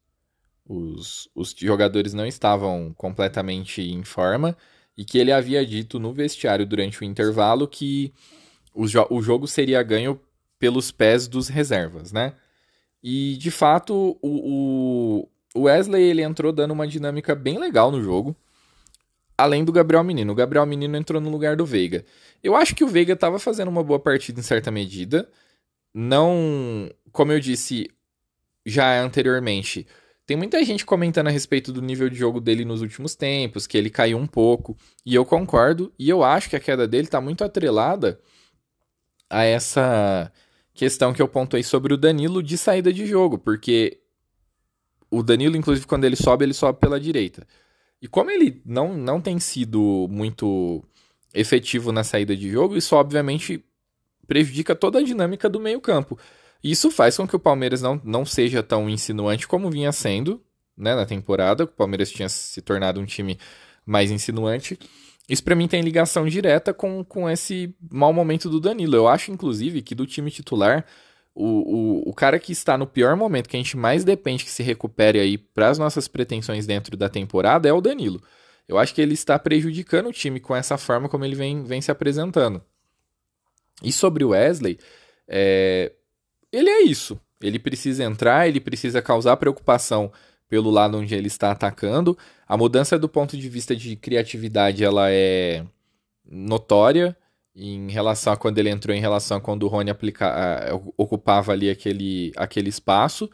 os, 0.66 1.28
os 1.34 1.54
jogadores 1.56 2.14
não 2.14 2.26
estavam 2.26 2.94
completamente 2.96 3.82
em 3.82 4.02
forma 4.02 4.56
e 4.96 5.04
que 5.04 5.18
ele 5.18 5.30
havia 5.30 5.64
dito 5.64 6.00
no 6.00 6.12
vestiário 6.12 6.66
durante 6.66 7.00
o 7.00 7.04
intervalo 7.04 7.68
que 7.68 8.12
o, 8.74 8.86
jo 8.86 9.06
o 9.10 9.20
jogo 9.22 9.46
seria 9.46 9.82
ganho 9.82 10.18
pelos 10.58 10.90
pés 10.90 11.28
dos 11.28 11.48
reservas, 11.48 12.12
né? 12.12 12.34
E 13.02 13.36
de 13.36 13.50
fato 13.50 14.16
o, 14.22 15.28
o 15.54 15.62
Wesley 15.62 16.02
ele 16.02 16.22
entrou 16.22 16.52
dando 16.52 16.70
uma 16.70 16.86
dinâmica 16.86 17.34
bem 17.34 17.58
legal 17.58 17.90
no 17.90 18.02
jogo 18.02 18.34
além 19.42 19.64
do 19.64 19.72
Gabriel 19.72 20.04
Menino. 20.04 20.32
O 20.32 20.36
Gabriel 20.36 20.64
Menino 20.64 20.96
entrou 20.96 21.20
no 21.20 21.28
lugar 21.28 21.56
do 21.56 21.66
Veiga. 21.66 22.04
Eu 22.42 22.54
acho 22.54 22.74
que 22.74 22.84
o 22.84 22.88
Veiga 22.88 23.14
estava 23.14 23.38
fazendo 23.40 23.68
uma 23.68 23.82
boa 23.82 23.98
partida 23.98 24.38
em 24.38 24.42
certa 24.42 24.70
medida. 24.70 25.28
Não, 25.92 26.88
como 27.10 27.32
eu 27.32 27.40
disse 27.40 27.90
já 28.64 29.02
anteriormente, 29.02 29.84
tem 30.24 30.36
muita 30.36 30.64
gente 30.64 30.86
comentando 30.86 31.26
a 31.26 31.30
respeito 31.30 31.72
do 31.72 31.82
nível 31.82 32.08
de 32.08 32.14
jogo 32.14 32.40
dele 32.40 32.64
nos 32.64 32.82
últimos 32.82 33.16
tempos, 33.16 33.66
que 33.66 33.76
ele 33.76 33.90
caiu 33.90 34.16
um 34.16 34.26
pouco, 34.26 34.76
e 35.04 35.14
eu 35.14 35.24
concordo, 35.24 35.92
e 35.98 36.08
eu 36.08 36.22
acho 36.22 36.48
que 36.48 36.54
a 36.54 36.60
queda 36.60 36.86
dele 36.86 37.08
está 37.08 37.20
muito 37.20 37.42
atrelada 37.42 38.20
a 39.28 39.42
essa 39.42 40.30
questão 40.72 41.12
que 41.12 41.20
eu 41.20 41.26
pontuei 41.26 41.64
sobre 41.64 41.92
o 41.92 41.96
Danilo 41.96 42.40
de 42.42 42.56
saída 42.56 42.92
de 42.92 43.04
jogo, 43.06 43.38
porque 43.38 43.98
o 45.10 45.20
Danilo, 45.22 45.56
inclusive, 45.56 45.86
quando 45.86 46.04
ele 46.04 46.16
sobe, 46.16 46.44
ele 46.44 46.54
sobe 46.54 46.78
pela 46.78 47.00
direita. 47.00 47.44
E 48.02 48.08
como 48.08 48.32
ele 48.32 48.60
não, 48.66 48.94
não 48.94 49.20
tem 49.20 49.38
sido 49.38 50.08
muito 50.10 50.82
efetivo 51.32 51.92
na 51.92 52.02
saída 52.02 52.36
de 52.36 52.50
jogo, 52.50 52.76
isso 52.76 52.96
obviamente 52.96 53.64
prejudica 54.26 54.74
toda 54.74 54.98
a 54.98 55.02
dinâmica 55.02 55.48
do 55.48 55.60
meio-campo. 55.60 56.18
Isso 56.64 56.90
faz 56.90 57.16
com 57.16 57.28
que 57.28 57.36
o 57.36 57.40
Palmeiras 57.40 57.80
não, 57.80 58.00
não 58.04 58.24
seja 58.26 58.60
tão 58.60 58.90
insinuante 58.90 59.46
como 59.46 59.70
vinha 59.70 59.92
sendo 59.92 60.42
né, 60.76 60.96
na 60.96 61.06
temporada. 61.06 61.62
O 61.62 61.68
Palmeiras 61.68 62.10
tinha 62.10 62.28
se 62.28 62.60
tornado 62.60 63.00
um 63.00 63.04
time 63.04 63.38
mais 63.86 64.10
insinuante. 64.10 64.76
Isso 65.28 65.44
para 65.44 65.54
mim 65.54 65.68
tem 65.68 65.80
ligação 65.80 66.26
direta 66.26 66.74
com, 66.74 67.04
com 67.04 67.30
esse 67.30 67.72
mau 67.90 68.12
momento 68.12 68.50
do 68.50 68.60
Danilo. 68.60 68.96
Eu 68.96 69.06
acho, 69.06 69.30
inclusive, 69.30 69.80
que 69.80 69.94
do 69.94 70.06
time 70.06 70.30
titular, 70.30 70.84
o, 71.34 71.46
o, 72.04 72.10
o 72.10 72.14
cara 72.14 72.38
que 72.38 72.52
está 72.52 72.76
no 72.76 72.86
pior 72.86 73.16
momento, 73.16 73.48
que 73.48 73.56
a 73.56 73.60
gente 73.60 73.76
mais 73.76 74.04
depende 74.04 74.44
que 74.44 74.50
se 74.50 74.62
recupere 74.62 75.18
aí 75.18 75.38
para 75.38 75.68
as 75.68 75.78
nossas 75.78 76.06
pretensões 76.06 76.66
dentro 76.66 76.96
da 76.96 77.08
temporada, 77.08 77.68
é 77.68 77.72
o 77.72 77.80
Danilo. 77.80 78.22
Eu 78.68 78.78
acho 78.78 78.94
que 78.94 79.00
ele 79.00 79.14
está 79.14 79.38
prejudicando 79.38 80.08
o 80.08 80.12
time 80.12 80.40
com 80.40 80.54
essa 80.54 80.78
forma 80.78 81.08
como 81.08 81.24
ele 81.24 81.34
vem, 81.34 81.64
vem 81.64 81.80
se 81.80 81.90
apresentando. 81.90 82.62
E 83.82 83.90
sobre 83.92 84.24
o 84.24 84.28
Wesley, 84.28 84.78
é... 85.26 85.92
ele 86.52 86.70
é 86.70 86.82
isso. 86.82 87.18
Ele 87.40 87.58
precisa 87.58 88.04
entrar, 88.04 88.46
ele 88.46 88.60
precisa 88.60 89.02
causar 89.02 89.36
preocupação 89.36 90.12
pelo 90.48 90.70
lado 90.70 90.98
onde 90.98 91.14
ele 91.14 91.26
está 91.26 91.50
atacando. 91.50 92.16
A 92.46 92.56
mudança 92.56 92.98
do 92.98 93.08
ponto 93.08 93.36
de 93.36 93.48
vista 93.48 93.74
de 93.74 93.96
criatividade 93.96 94.84
ela 94.84 95.10
é 95.10 95.64
notória 96.24 97.16
em 97.54 97.90
relação 97.90 98.32
a 98.32 98.36
quando 98.36 98.58
ele 98.58 98.70
entrou, 98.70 98.96
em 98.96 99.00
relação 99.00 99.36
a 99.36 99.40
quando 99.40 99.64
o 99.64 99.68
Rony 99.68 99.90
aplica, 99.90 100.74
uh, 100.74 100.94
ocupava 100.96 101.52
ali 101.52 101.68
aquele, 101.70 102.32
aquele 102.36 102.68
espaço. 102.68 103.30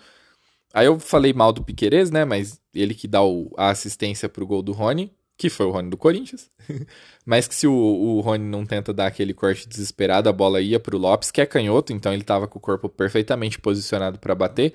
Aí 0.74 0.87
eu 0.87 0.98
falei 0.98 1.33
mal 1.33 1.52
do 1.52 1.62
Piquerez, 1.62 2.11
né? 2.11 2.24
Mas 2.24 2.61
ele 2.74 2.94
que 2.94 3.09
dá 3.09 3.22
o, 3.22 3.50
a 3.57 3.70
assistência 3.70 4.28
pro 4.28 4.46
gol 4.46 4.62
do 4.62 4.72
Rony, 4.72 5.12
que 5.37 5.48
foi 5.48 5.66
o 5.66 5.70
Rony 5.70 5.90
do 5.90 5.96
Corinthians. 5.96 6.50
mas 7.24 7.46
que 7.48 7.54
se 7.54 7.66
o, 7.66 7.72
o 7.72 8.20
Rony 8.20 8.44
não 8.44 8.66
tenta 8.66 8.92
dar 8.92 9.07
aquele 9.07 9.33
corte 9.33 9.68
desesperado, 9.68 10.28
a 10.28 10.33
bola 10.33 10.61
ia 10.61 10.81
pro 10.81 10.98
Lopes, 10.98 11.31
que 11.31 11.40
é 11.40 11.46
canhoto, 11.46 11.92
então 11.92 12.12
ele 12.12 12.24
tava 12.24 12.48
com 12.48 12.59
o 12.59 12.62
corpo 12.62 12.88
perfeitamente 12.88 13.59
posicionado 13.59 14.18
para 14.18 14.35
bater. 14.35 14.74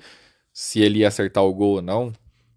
Se 0.52 0.80
ele 0.80 1.00
ia 1.00 1.08
acertar 1.08 1.44
o 1.44 1.54
gol 1.54 1.76
ou 1.76 1.82
não, 1.82 2.12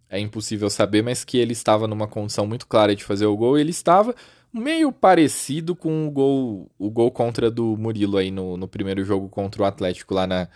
é 0.09 0.19
impossível 0.19 0.69
saber, 0.69 1.03
mas 1.03 1.23
que 1.25 1.37
ele 1.37 1.53
estava 1.53 1.87
numa 1.87 2.07
condição 2.07 2.47
muito 2.47 2.67
clara 2.67 2.95
de 2.95 3.03
fazer 3.03 3.25
o 3.25 3.35
gol, 3.35 3.57
ele 3.57 3.71
estava 3.71 4.15
meio 4.57 4.91
parecido 4.91 5.75
com 5.75 6.07
o 6.07 6.11
gol, 6.11 6.71
o 6.77 6.89
gol 6.89 7.11
contra 7.11 7.49
do 7.49 7.77
Murilo 7.77 8.17
aí 8.17 8.31
no, 8.31 8.57
no 8.57 8.67
primeiro 8.67 9.03
jogo 9.03 9.29
contra 9.29 9.61
o 9.61 9.65
Atlético 9.65 10.13
lá 10.13 10.27
na, 10.27 10.49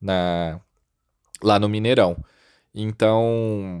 na 0.00 0.60
lá 1.42 1.58
no 1.58 1.68
Mineirão. 1.68 2.16
Então, 2.74 3.78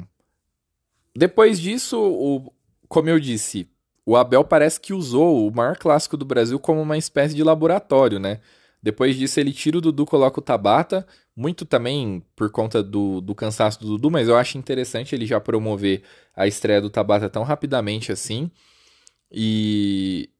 depois 1.16 1.60
disso, 1.60 1.98
o, 1.98 2.52
como 2.88 3.08
eu 3.08 3.18
disse, 3.18 3.68
o 4.06 4.16
Abel 4.16 4.44
parece 4.44 4.80
que 4.80 4.92
usou 4.92 5.48
o 5.48 5.54
maior 5.54 5.76
clássico 5.76 6.16
do 6.16 6.24
Brasil 6.24 6.58
como 6.58 6.80
uma 6.80 6.98
espécie 6.98 7.34
de 7.34 7.42
laboratório, 7.42 8.18
né? 8.18 8.40
Depois 8.82 9.16
disso, 9.16 9.40
ele 9.40 9.52
tira 9.52 9.78
o 9.78 9.80
Dudu, 9.80 10.04
coloca 10.04 10.38
o 10.38 10.42
Tabata, 10.42 11.06
muito 11.34 11.64
também 11.64 12.22
por 12.36 12.50
conta 12.50 12.82
do, 12.82 13.20
do 13.20 13.34
cansaço 13.34 13.80
do 13.80 13.86
Dudu, 13.86 14.10
mas 14.10 14.28
eu 14.28 14.36
acho 14.36 14.58
interessante 14.58 15.14
ele 15.14 15.24
já 15.24 15.40
promover 15.40 16.02
a 16.36 16.46
estreia 16.46 16.82
do 16.82 16.90
Tabata 16.90 17.30
tão 17.30 17.42
rapidamente 17.42 18.12
assim. 18.12 18.50
E 19.30 20.30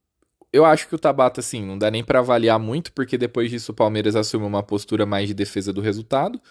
eu 0.55 0.63
acho 0.65 0.87
que 0.87 0.95
o 0.95 0.99
Tabata, 0.99 1.41
assim, 1.41 1.61
não 1.65 1.77
dá 1.77 1.91
nem 1.91 2.03
para 2.03 2.19
avaliar 2.19 2.57
muito, 2.57 2.93
porque 2.93 3.17
depois 3.17 3.49
disso 3.51 3.71
o 3.73 3.75
Palmeiras 3.75 4.15
assume 4.15 4.45
uma 4.45 4.63
postura 4.63 5.05
mais 5.05 5.27
de 5.27 5.33
defesa 5.33 5.73
do 5.73 5.81
resultado. 5.81 6.41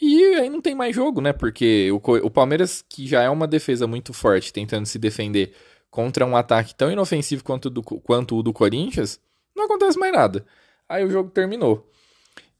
E 0.00 0.24
aí 0.36 0.48
não 0.48 0.60
tem 0.60 0.74
mais 0.74 0.94
jogo, 0.96 1.20
né? 1.20 1.32
Porque 1.32 1.90
o, 1.92 1.96
o 1.96 2.30
Palmeiras, 2.30 2.82
que 2.88 3.06
já 3.06 3.22
é 3.22 3.30
uma 3.30 3.46
defesa 3.46 3.86
muito 3.86 4.12
forte, 4.12 4.52
tentando 4.52 4.86
se 4.86 4.98
defender 4.98 5.54
contra 5.90 6.24
um 6.24 6.36
ataque 6.36 6.74
tão 6.74 6.90
inofensivo 6.90 7.44
quanto, 7.44 7.68
do, 7.68 7.82
quanto 7.82 8.36
o 8.38 8.42
do 8.42 8.52
Corinthians, 8.52 9.20
não 9.54 9.66
acontece 9.66 9.98
mais 9.98 10.12
nada. 10.12 10.46
Aí 10.88 11.04
o 11.04 11.10
jogo 11.10 11.30
terminou. 11.30 11.86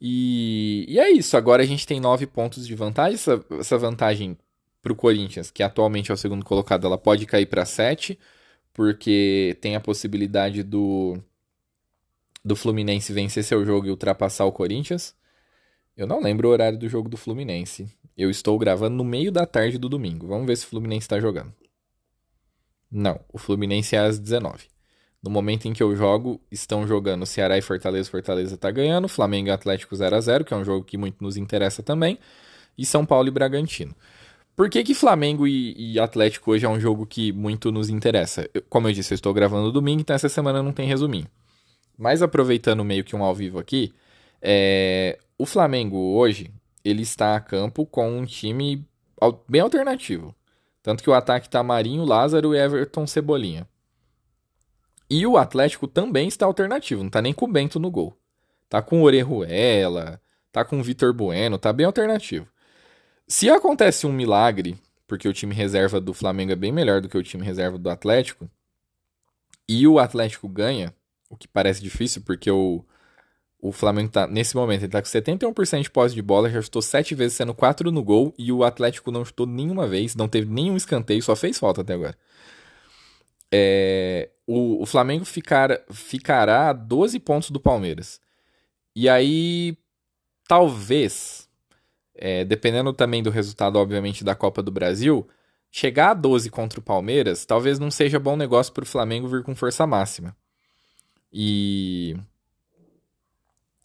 E, 0.01 0.85
e 0.89 0.99
é 1.01 1.11
isso. 1.11 1.37
Agora 1.37 1.63
a 1.63 1.67
gente 1.67 1.87
tem 1.87 2.01
nove 2.01 2.27
pontos 2.27 2.67
de 2.67 2.75
vantagem. 2.75 3.15
Essa, 3.15 3.43
essa 3.59 3.79
vantagem 3.79 4.37
para 4.83 4.93
o 4.93 4.97
Corinthians, 4.97 5.51
que 5.51 5.63
atualmente 5.63 6.11
é 6.11 6.15
o 6.15 6.19
segundo 6.19 6.45
colocado, 6.45 6.87
ela 6.87 6.99
pode 6.99 7.25
cair 7.25 7.47
para 7.47 7.65
sete 7.65 8.19
porque 8.73 9.57
tem 9.61 9.77
a 9.77 9.81
possibilidade 9.81 10.63
do 10.63 11.19
do 12.45 12.57
Fluminense 12.57 13.13
vencer 13.13 13.45
seu 13.45 13.65
jogo 13.65 13.87
e 13.87 13.91
ultrapassar 13.91 14.45
o 14.45 14.53
Corinthians. 14.53 15.15
Eu 15.97 16.07
não 16.07 16.21
lembro 16.21 16.49
o 16.49 16.51
horário 16.51 16.79
do 16.79 16.89
jogo 16.89 17.09
do 17.09 17.17
Fluminense. 17.17 17.89
Eu 18.17 18.31
estou 18.31 18.59
gravando 18.59 18.97
no 18.97 19.05
meio 19.05 19.31
da 19.31 19.47
tarde 19.47 19.79
do 19.79 19.89
domingo. 19.89 20.27
Vamos 20.27 20.47
ver 20.47 20.57
se 20.57 20.65
o 20.65 20.69
Fluminense 20.69 21.05
está 21.05 21.21
jogando. 21.21 21.53
Não, 22.91 23.21
o 23.33 23.39
Fluminense 23.39 23.95
é 23.95 24.01
às 24.01 24.19
19. 24.19 24.67
No 25.23 25.31
momento 25.31 25.67
em 25.69 25.73
que 25.73 25.83
eu 25.83 25.95
jogo, 25.95 26.41
estão 26.51 26.87
jogando 26.87 27.25
Ceará 27.25 27.57
e 27.57 27.63
Fortaleza. 27.63 28.11
Fortaleza 28.11 28.57
está 28.57 28.71
ganhando. 28.71 29.09
Flamengo 29.09 29.49
e 29.49 29.51
Atlético 29.53 29.95
0 29.95 30.17
a 30.17 30.21
0 30.21 30.45
que 30.45 30.53
é 30.53 30.57
um 30.57 30.65
jogo 30.65 30.85
que 30.85 30.99
muito 30.99 31.23
nos 31.23 31.37
interessa 31.37 31.83
também. 31.83 32.19
E 32.77 32.85
São 32.85 33.07
Paulo 33.07 33.29
e 33.29 33.31
Bragantino. 33.31 33.95
Por 34.55 34.69
que, 34.69 34.85
que 34.85 34.95
Flamengo 34.95 35.47
e, 35.47 35.95
e, 35.95 35.99
Atlético 35.99 36.53
hoje 36.53 36.67
é 36.67 36.69
um 36.69 36.79
jogo 36.79 37.07
que 37.07 37.33
muito 37.33 37.73
nos 37.73 37.89
interessa? 37.89 38.49
Eu, 38.53 38.63
como 38.69 38.89
eu 38.89 38.93
disse, 38.93 39.13
eu 39.13 39.17
estou 39.17 39.33
gravando 39.33 39.73
domingo, 39.73 40.03
então 40.03 40.15
essa 40.15 40.29
semana 40.29 40.63
não 40.63 40.73
tem 40.73 40.87
resuminho. 40.87 41.27
Mas 41.97 42.23
aproveitando 42.23 42.85
meio 42.85 43.05
que 43.05 43.17
um 43.17 43.23
ao 43.23 43.35
vivo 43.35 43.59
aqui, 43.59 43.95
é... 44.41 45.19
o 45.39 45.47
Flamengo 45.47 45.97
hoje 45.97 46.51
ele 46.85 47.03
está 47.03 47.37
a 47.37 47.41
campo 47.41 47.87
com 47.87 48.19
um 48.19 48.27
time 48.27 48.85
bem 49.49 49.61
alternativo. 49.61 50.35
Tanto 50.83 51.03
que 51.03 51.09
o 51.09 51.15
ataque 51.15 51.47
está 51.47 51.63
Marinho, 51.63 52.05
Lázaro 52.05 52.55
e 52.55 52.59
Everton 52.59 53.07
Cebolinha. 53.07 53.69
E 55.09 55.27
o 55.27 55.37
Atlético 55.37 55.87
também 55.87 56.27
está 56.27 56.45
alternativo, 56.45 57.03
não 57.03 57.09
está 57.09 57.23
nem 57.23 57.33
com 57.33 57.45
o 57.45 57.53
Bento 57.53 57.79
no 57.79 57.91
gol. 57.91 58.19
Tá 58.69 58.83
com 58.83 59.01
o 59.01 59.05
Orejuela, 59.05 60.21
tá 60.51 60.65
com 60.65 60.81
o 60.81 60.83
Vitor 60.83 61.13
Bueno, 61.13 61.59
tá 61.59 61.73
bem 61.73 61.87
alternativo. 61.87 62.52
Se 63.27 63.49
acontece 63.49 64.07
um 64.07 64.13
milagre, 64.13 64.79
porque 65.07 65.29
o 65.29 65.33
time 65.33 65.55
reserva 65.55 66.01
do 66.01 66.15
Flamengo 66.15 66.53
é 66.53 66.57
bem 66.57 66.73
melhor 66.73 67.01
do 67.01 67.09
que 67.09 67.17
o 67.17 67.23
time 67.23 67.45
reserva 67.45 67.79
do 67.79 67.91
Atlético, 67.91 68.51
e 69.69 69.87
o 69.87 69.99
Atlético 69.99 70.49
ganha, 70.49 70.95
o 71.31 71.37
que 71.37 71.49
parece 71.49 71.81
difícil, 71.81 72.23
porque 72.23 72.51
o, 72.51 72.85
o 73.61 73.73
Flamengo 73.73 74.11
tá, 74.11 74.27
nesse 74.27 74.57
momento, 74.57 74.83
ele 74.83 74.93
tá 74.93 75.01
com 75.01 75.09
71% 75.09 75.83
de 75.83 75.91
posse 75.91 76.15
de 76.15 76.21
bola, 76.21 76.51
já 76.51 76.61
chutou 76.61 76.83
7 76.83 77.15
vezes, 77.15 77.37
sendo 77.37 77.55
4 77.55 77.91
no 77.91 78.03
gol, 78.03 78.35
e 78.37 78.51
o 78.51 78.65
Atlético 78.65 79.11
não 79.11 79.25
chutou 79.25 79.47
nenhuma 79.47 79.87
vez, 79.87 80.15
não 80.15 80.29
teve 80.29 80.51
nenhum 80.51 80.77
escanteio, 80.77 81.23
só 81.23 81.37
fez 81.37 81.59
falta 81.59 81.81
até 81.81 81.95
agora. 81.95 82.17
É, 83.53 84.31
o, 84.47 84.83
o 84.83 84.87
Flamengo 84.87 85.25
ficar, 85.25 85.81
ficará 85.91 86.71
a 86.71 86.73
12 86.73 87.21
pontos 87.21 87.51
do 87.51 87.61
Palmeiras. 87.61 88.21
E 88.97 89.09
aí, 89.09 89.77
talvez, 90.49 91.49
é, 92.15 92.45
dependendo 92.45 92.93
também 92.93 93.23
do 93.23 93.31
resultado, 93.31 93.77
obviamente, 93.77 94.25
da 94.25 94.35
Copa 94.35 94.63
do 94.63 94.71
Brasil, 94.71 95.27
chegar 95.71 96.11
a 96.11 96.15
12 96.15 96.51
contra 96.51 96.81
o 96.81 96.83
Palmeiras 96.83 97.47
talvez 97.47 97.79
não 97.79 97.91
seja 97.91 98.19
bom 98.19 98.37
negócio 98.37 98.73
para 98.73 98.83
o 98.85 98.87
Flamengo 98.87 99.29
vir 99.29 99.43
com 99.43 99.55
força 99.55 99.87
máxima. 99.87 100.37
E 101.33 102.17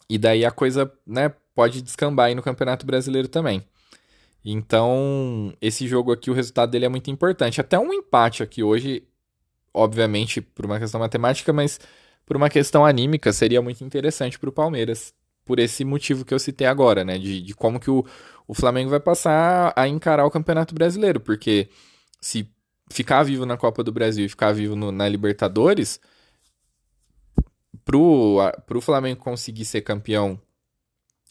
e 0.08 0.18
daí 0.18 0.44
a 0.44 0.50
coisa, 0.50 0.90
né, 1.06 1.32
pode 1.54 1.82
descambar 1.82 2.26
aí 2.26 2.34
no 2.34 2.42
Campeonato 2.42 2.86
Brasileiro 2.86 3.28
também. 3.28 3.62
Então, 4.44 5.52
esse 5.60 5.86
jogo 5.86 6.12
aqui, 6.12 6.30
o 6.30 6.34
resultado 6.34 6.70
dele 6.70 6.86
é 6.86 6.88
muito 6.88 7.10
importante. 7.10 7.60
Até 7.60 7.78
um 7.78 7.92
empate 7.92 8.42
aqui 8.42 8.62
hoje, 8.62 9.06
obviamente, 9.74 10.40
por 10.40 10.64
uma 10.64 10.78
questão 10.78 11.00
matemática, 11.00 11.52
mas 11.52 11.78
por 12.24 12.36
uma 12.36 12.48
questão 12.48 12.86
anímica, 12.86 13.32
seria 13.32 13.60
muito 13.60 13.84
interessante 13.84 14.38
para 14.38 14.48
o 14.48 14.52
Palmeiras. 14.52 15.12
Por 15.48 15.58
esse 15.58 15.82
motivo 15.82 16.26
que 16.26 16.34
eu 16.34 16.38
citei 16.38 16.66
agora, 16.66 17.04
né? 17.04 17.18
De, 17.18 17.40
de 17.40 17.54
como 17.54 17.80
que 17.80 17.90
o, 17.90 18.04
o 18.46 18.52
Flamengo 18.52 18.90
vai 18.90 19.00
passar 19.00 19.72
a 19.74 19.88
encarar 19.88 20.26
o 20.26 20.30
Campeonato 20.30 20.74
Brasileiro. 20.74 21.18
Porque 21.18 21.70
se 22.20 22.46
ficar 22.90 23.22
vivo 23.22 23.46
na 23.46 23.56
Copa 23.56 23.82
do 23.82 23.90
Brasil 23.90 24.26
e 24.26 24.28
ficar 24.28 24.52
vivo 24.52 24.76
no, 24.76 24.92
na 24.92 25.08
Libertadores, 25.08 25.98
pro, 27.82 28.36
pro 28.66 28.82
Flamengo 28.82 29.18
conseguir 29.18 29.64
ser 29.64 29.80
campeão 29.80 30.38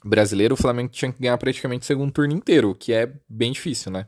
brasileiro, 0.04 0.56
o 0.56 0.58
Flamengo 0.58 0.90
tinha 0.90 1.12
que 1.14 1.22
ganhar 1.22 1.38
praticamente 1.38 1.84
o 1.84 1.86
segundo 1.86 2.12
turno 2.12 2.34
inteiro, 2.34 2.72
o 2.72 2.76
que 2.76 2.92
é 2.94 3.14
bem 3.30 3.52
difícil, 3.52 3.92
né? 3.92 4.08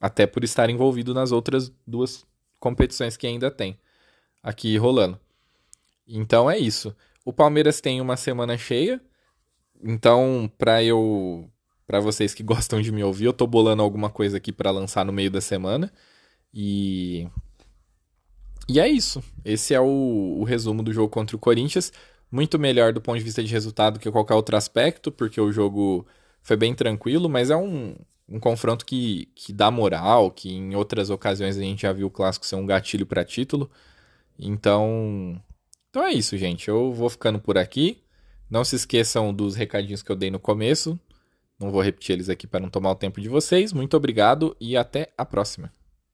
Até 0.00 0.26
por 0.26 0.42
estar 0.42 0.68
envolvido 0.68 1.14
nas 1.14 1.30
outras 1.30 1.72
duas 1.86 2.26
competições 2.58 3.16
que 3.16 3.28
ainda 3.28 3.50
tem 3.50 3.78
aqui 4.42 4.76
rolando. 4.76 5.20
Então 6.08 6.50
é 6.50 6.58
isso. 6.58 6.96
O 7.24 7.32
Palmeiras 7.32 7.80
tem 7.80 8.00
uma 8.00 8.16
semana 8.16 8.56
cheia. 8.56 9.00
Então, 9.82 10.50
para 10.58 10.82
eu 10.82 11.50
para 11.86 12.00
vocês 12.00 12.34
que 12.34 12.42
gostam 12.44 12.80
de 12.82 12.92
me 12.92 13.02
ouvir, 13.02 13.26
eu 13.26 13.32
tô 13.32 13.46
bolando 13.46 13.82
alguma 13.82 14.10
coisa 14.10 14.36
aqui 14.36 14.52
para 14.52 14.70
lançar 14.70 15.04
no 15.04 15.12
meio 15.12 15.30
da 15.30 15.40
semana. 15.40 15.92
E 16.52 17.28
e 18.68 18.78
é 18.78 18.86
isso. 18.88 19.22
Esse 19.44 19.74
é 19.74 19.80
o, 19.80 20.36
o 20.40 20.44
resumo 20.44 20.82
do 20.82 20.92
jogo 20.92 21.08
contra 21.08 21.34
o 21.34 21.38
Corinthians. 21.38 21.92
Muito 22.30 22.58
melhor 22.58 22.92
do 22.92 23.00
ponto 23.00 23.18
de 23.18 23.24
vista 23.24 23.42
de 23.42 23.50
resultado 23.52 23.98
que 23.98 24.10
qualquer 24.10 24.34
outro 24.34 24.56
aspecto, 24.56 25.10
porque 25.10 25.40
o 25.40 25.50
jogo 25.50 26.06
foi 26.42 26.56
bem 26.56 26.74
tranquilo, 26.74 27.28
mas 27.28 27.50
é 27.50 27.56
um, 27.56 27.96
um 28.28 28.38
confronto 28.38 28.84
que, 28.84 29.30
que 29.34 29.52
dá 29.52 29.70
moral, 29.70 30.30
que 30.30 30.50
em 30.50 30.74
outras 30.74 31.08
ocasiões 31.08 31.56
a 31.56 31.60
gente 31.62 31.82
já 31.82 31.92
viu 31.92 32.08
o 32.08 32.10
clássico 32.10 32.46
ser 32.46 32.56
um 32.56 32.66
gatilho 32.66 33.06
para 33.06 33.24
título. 33.24 33.70
Então, 34.38 35.42
então 35.90 36.04
é 36.04 36.12
isso, 36.12 36.36
gente. 36.36 36.68
Eu 36.68 36.92
vou 36.92 37.08
ficando 37.08 37.40
por 37.40 37.56
aqui. 37.56 38.02
Não 38.50 38.64
se 38.64 38.76
esqueçam 38.76 39.32
dos 39.32 39.54
recadinhos 39.54 40.02
que 40.02 40.10
eu 40.10 40.16
dei 40.16 40.30
no 40.30 40.38
começo. 40.38 40.98
Não 41.58 41.70
vou 41.70 41.82
repetir 41.82 42.14
eles 42.14 42.28
aqui 42.28 42.46
para 42.46 42.60
não 42.60 42.70
tomar 42.70 42.90
o 42.92 42.94
tempo 42.94 43.20
de 43.20 43.28
vocês. 43.28 43.72
Muito 43.72 43.96
obrigado 43.96 44.56
e 44.60 44.76
até 44.76 45.12
a 45.16 45.24
próxima. 45.24 45.72